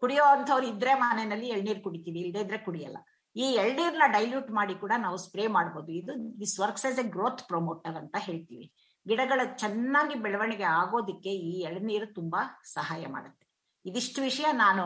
ಕುಡಿಯೋ 0.00 0.24
ಅಂಥವ್ರು 0.24 0.66
ಇದ್ರೆ 0.66 0.94
ಮನೆಯಲ್ಲಿ 0.94 1.48
ಎಳ್ನೀರ್ 1.48 1.80
ಕುಡಿತೀವಿ 1.80 2.20
ಇಲ್ಲದೆ 2.20 2.40
ಇದ್ರೆ 2.40 2.58
ಕುಡಿಯಲ್ಲ. 2.58 2.96
ಈ 3.36 3.40
ಎಳ್ನೀರ್ನ 3.40 4.02
ಡೈಲ್ಯೂಟ್ 4.06 4.50
ಮಾಡಿ 4.50 4.74
ಕೂಡ 4.74 4.92
ನಾವು 4.98 5.16
ಸ್ಪ್ರೇ 5.16 5.46
ಮಾಡ್ಬೋದು. 5.46 5.92
ಇದು 5.92 6.40
this 6.40 6.60
works 6.60 6.86
as 6.86 6.98
a 6.98 7.02
growth 7.02 7.42
promoter 7.42 7.96
ಅಂತ 7.96 8.16
ಹೇಳ್ತೀವಿ. 8.18 8.72
ಗಿಡಗಳ 9.08 9.40
ಚೆನ್ನಾಗಿ 9.56 10.14
ಬೆಳವಣಿಗೆ 10.14 10.62
ಆಗೋದಿಕ್ಕೆ 10.62 11.30
ಈ 11.30 11.60
ಎಳ್ನೀರು 11.60 12.14
ತುಂಬಾ 12.14 12.60
ಸಹಾಯ 12.64 13.06
ಮಾಡುತ್ತೆ. 13.06 13.48
ಇದಿಷ್ಟು 13.86 14.22
ವಿಷಯ 14.22 14.44
ನಾನು 14.52 14.84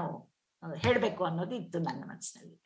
ಹೇಳಬೇಕು 0.77 0.83
ಹೇಳ್ಬೇಕು 0.87 1.25
ಅನ್ನೋದು 1.25 1.55
ಇತ್ತು 1.55 1.79
ನನ್ನ 1.79 2.05
ಮನಸ್ಸಿನಲ್ಲಿ. 2.11 2.57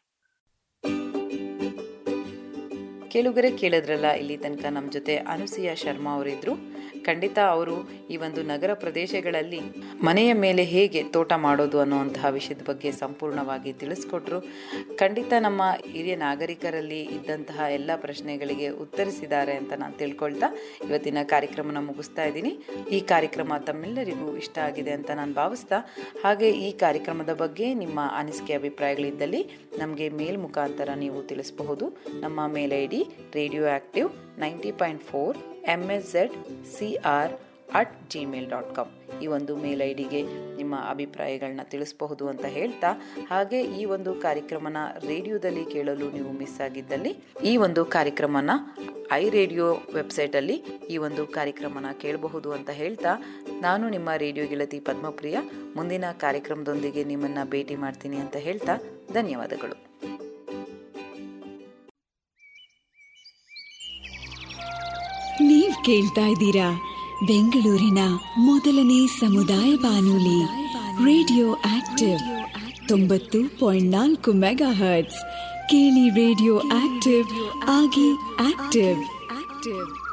ಕೇಳುಗರೆ 3.08 3.56
ಕೇಳಿದ್ರಲ್ಲ, 3.56 4.08
ಇಲ್ಲಿ 4.10 4.36
ತನಕ 4.36 4.64
ನಮ್ಮ 4.70 4.90
ಜೊತೆ 4.90 5.16
ಅನುಸೂಯ 5.16 5.74
ಶರ್ಮಾ 5.74 6.14
ಅವರಿದ್ರು. 6.14 6.75
ಖಂಡಿತ 7.04 7.38
ಅವರು 7.38 7.76
ಈ 8.10 8.16
ಒಂದು 8.16 8.42
ನಗರ 8.42 8.74
ಪ್ರದೇಶಗಳಲ್ಲಿ 8.74 9.60
ಮನೆಯ 10.04 10.32
ಮೇಲೆ 10.32 10.64
ಹೇಗೆ 10.64 11.02
ತೋಟ 11.02 11.32
ಮಾಡೋದು 11.32 11.80
ಅನ್ನುವಂತಹ 11.80 12.26
ವಿಷಯದ 12.26 12.62
ಬಗ್ಗೆ 12.66 12.92
ಸಂಪೂರ್ಣವಾಗಿ 12.92 13.72
ತಿಳಿಸ್ಕೊಟ್ರು. 13.72 14.40
ಖಂಡಿತ 14.96 15.32
ನಮ್ಮ 15.38 15.62
ಹಿರಿಯ 15.92 16.16
ನಾಗರಿಕರಲ್ಲಿ 16.16 17.02
ಇದ್ದಂತಹ 17.02 17.60
ಎಲ್ಲ 17.70 17.90
ಪ್ರಶ್ನೆಗಳಿಗೆ 17.96 18.68
ಉತ್ತರಿಸಿದ್ದಾರೆ 18.68 19.52
ಅಂತ 19.52 19.72
ನಾನು 19.72 19.98
ತಿಳ್ಕೊಳ್ತಾ 19.98 20.46
ಇವತ್ತಿನ 20.88 21.18
ಕಾರ್ಯಕ್ರಮನ 21.22 21.76
ಮುಗಿಸ್ತಾ 21.78 22.24
ಇದ್ದೀನಿ. 22.24 22.58
ಈ 22.90 23.00
ಕಾರ್ಯಕ್ರಮ 23.00 23.52
ತಮ್ಮೆಲ್ಲರಿಗೂ 23.66 24.36
ಇಷ್ಟ 24.36 24.58
ಆಗಿದೆ 24.58 24.90
ಅಂತ 24.90 25.10
ನಾನು 25.10 25.34
ಭಾವಿಸ್ತಾ, 25.34 25.78
ಹಾಗೆ 26.22 26.50
ಈ 26.50 26.72
ಕಾರ್ಯಕ್ರಮದ 26.72 27.32
ಬಗ್ಗೆ 27.32 27.74
ನಿಮ್ಮ 27.74 28.00
ಅನಿಸಿಕೆ 28.12 28.54
ಅಭಿಪ್ರಾಯಗಳಿದ್ದಲ್ಲಿ 28.54 29.42
ನಮಗೆ 29.78 30.08
ಮೇಲ್ 30.08 30.38
ಮುಖಾಂತರ 30.38 30.88
ನೀವು 30.94 31.22
ತಿಳಿಸಬಹುದು. 31.22 31.86
ನಮ್ಮ 32.20 32.46
mail 32.46 32.72
I 32.72 32.86
D 32.86 33.02
radio 33.34 33.66
active 33.66 34.25
ninety 34.44 34.72
point 34.82 35.04
four 35.10 35.38
M 35.74 35.84
S 35.96 36.08
Z 36.14 36.36
C 36.76 36.88
R 37.16 37.34
at 37.78 37.94
Gmail 38.12 38.46
dot 38.52 38.68
com 38.74 38.90
ಈ 39.22 39.26
ಒಂದು 39.36 39.52
ಮೇಲ್ 39.62 39.80
ಐ 39.86 39.92
ಡಿಗೆ 40.00 40.20
ನಿಮ್ಮ 40.58 40.74
ಅಭಿಪ್ರಾಯಗಳನ್ನ 40.92 41.62
ತಿಳಿಸಬಹುದು 41.72 42.24
ಅಂತ 42.32 42.46
ಹೇಳ್ತಾ, 42.56 42.90
ಹಾಗೆ 43.30 43.58
ಈ 43.78 43.82
ಒಂದು 43.94 44.10
ಕಾರ್ಯಕ್ರಮನ 44.24 44.76
ರೇಡಿಯೋದಲ್ಲಿ 45.10 45.64
ಕೇಳಲು 45.74 46.06
ನೀವು 46.16 46.30
ಮಿಸ್ 46.40 46.58
ಆಗಿದ್ದಲ್ಲಿ, 46.66 47.12
ಈ 47.50 47.52
ಒಂದು 47.66 47.84
ಕಾರ್ಯಕ್ರಮನ 47.96 48.50
ಐ 49.20 49.24
ರೇಡಿಯೋ 49.36 49.66
ವೆಬ್ಸೈಟಲ್ಲಿ 49.98 50.56
ಈ 50.94 50.98
ಒಂದು 51.06 51.24
ಕಾರ್ಯಕ್ರಮನ 51.38 51.90
ಕೇಳಬಹುದು 52.04 52.50
ಅಂತ 52.58 52.70
ಹೇಳ್ತಾ, 52.82 53.14
ನಾನು 53.66 53.86
ನಿಮ್ಮ 53.96 54.10
ರೇಡಿಯೋ 54.24 54.46
ಗೆಳತಿ 54.52 54.80
ಪದ್ಮಪ್ರಿಯ, 54.90 55.38
ಮುಂದಿನ 55.78 56.04
ಕಾರ್ಯಕ್ರಮದೊಂದಿಗೆ 56.24 57.04
ನಿಮ್ಮನ್ನ 57.12 57.38
ಭೇಟಿ 57.56 57.78
ಮಾಡ್ತೀನಿ 57.86 58.18
ಅಂತ 58.26 58.36
ಹೇಳ್ತಾ, 58.48 58.76
ಧನ್ಯವಾದಗಳು. 59.18 59.76
ಕೇಳ್ತಾ 65.86 66.20
ಇದ್ದೀರಾ? 66.20 66.80
ಬೆಂಗಳೂರಿನ 67.26 67.98
ಮೊದಲನೇ 68.38 69.06
ಸಮುದಾಯ 69.06 69.76
ಬಾನುಲಿ, 69.76 70.44
ರೇಡಿಯೋ 71.04 71.52
ಆಕ್ಟಿವ್ 71.52 72.18
ತೊಂಬತ್ತು 72.88 73.58
ಪಾಯಿಂಟ್ 73.58 73.84
ನಾಲ್ಕು 73.84 74.32
ಮೆಗಾ 74.32 74.72
ಹರ್ಟ್ಸ್ 74.72 75.22
ಕೇಳಿ 75.70 76.08
ರೇಡಿಯೋ 76.10 76.58
ಆಕ್ಟಿವ್, 76.58 77.26
ಆಗಿ 77.68 78.12
ಆಕ್ಟಿವ್ 78.48 78.98
ಆಕ್ಟಿವ್. 79.38 80.05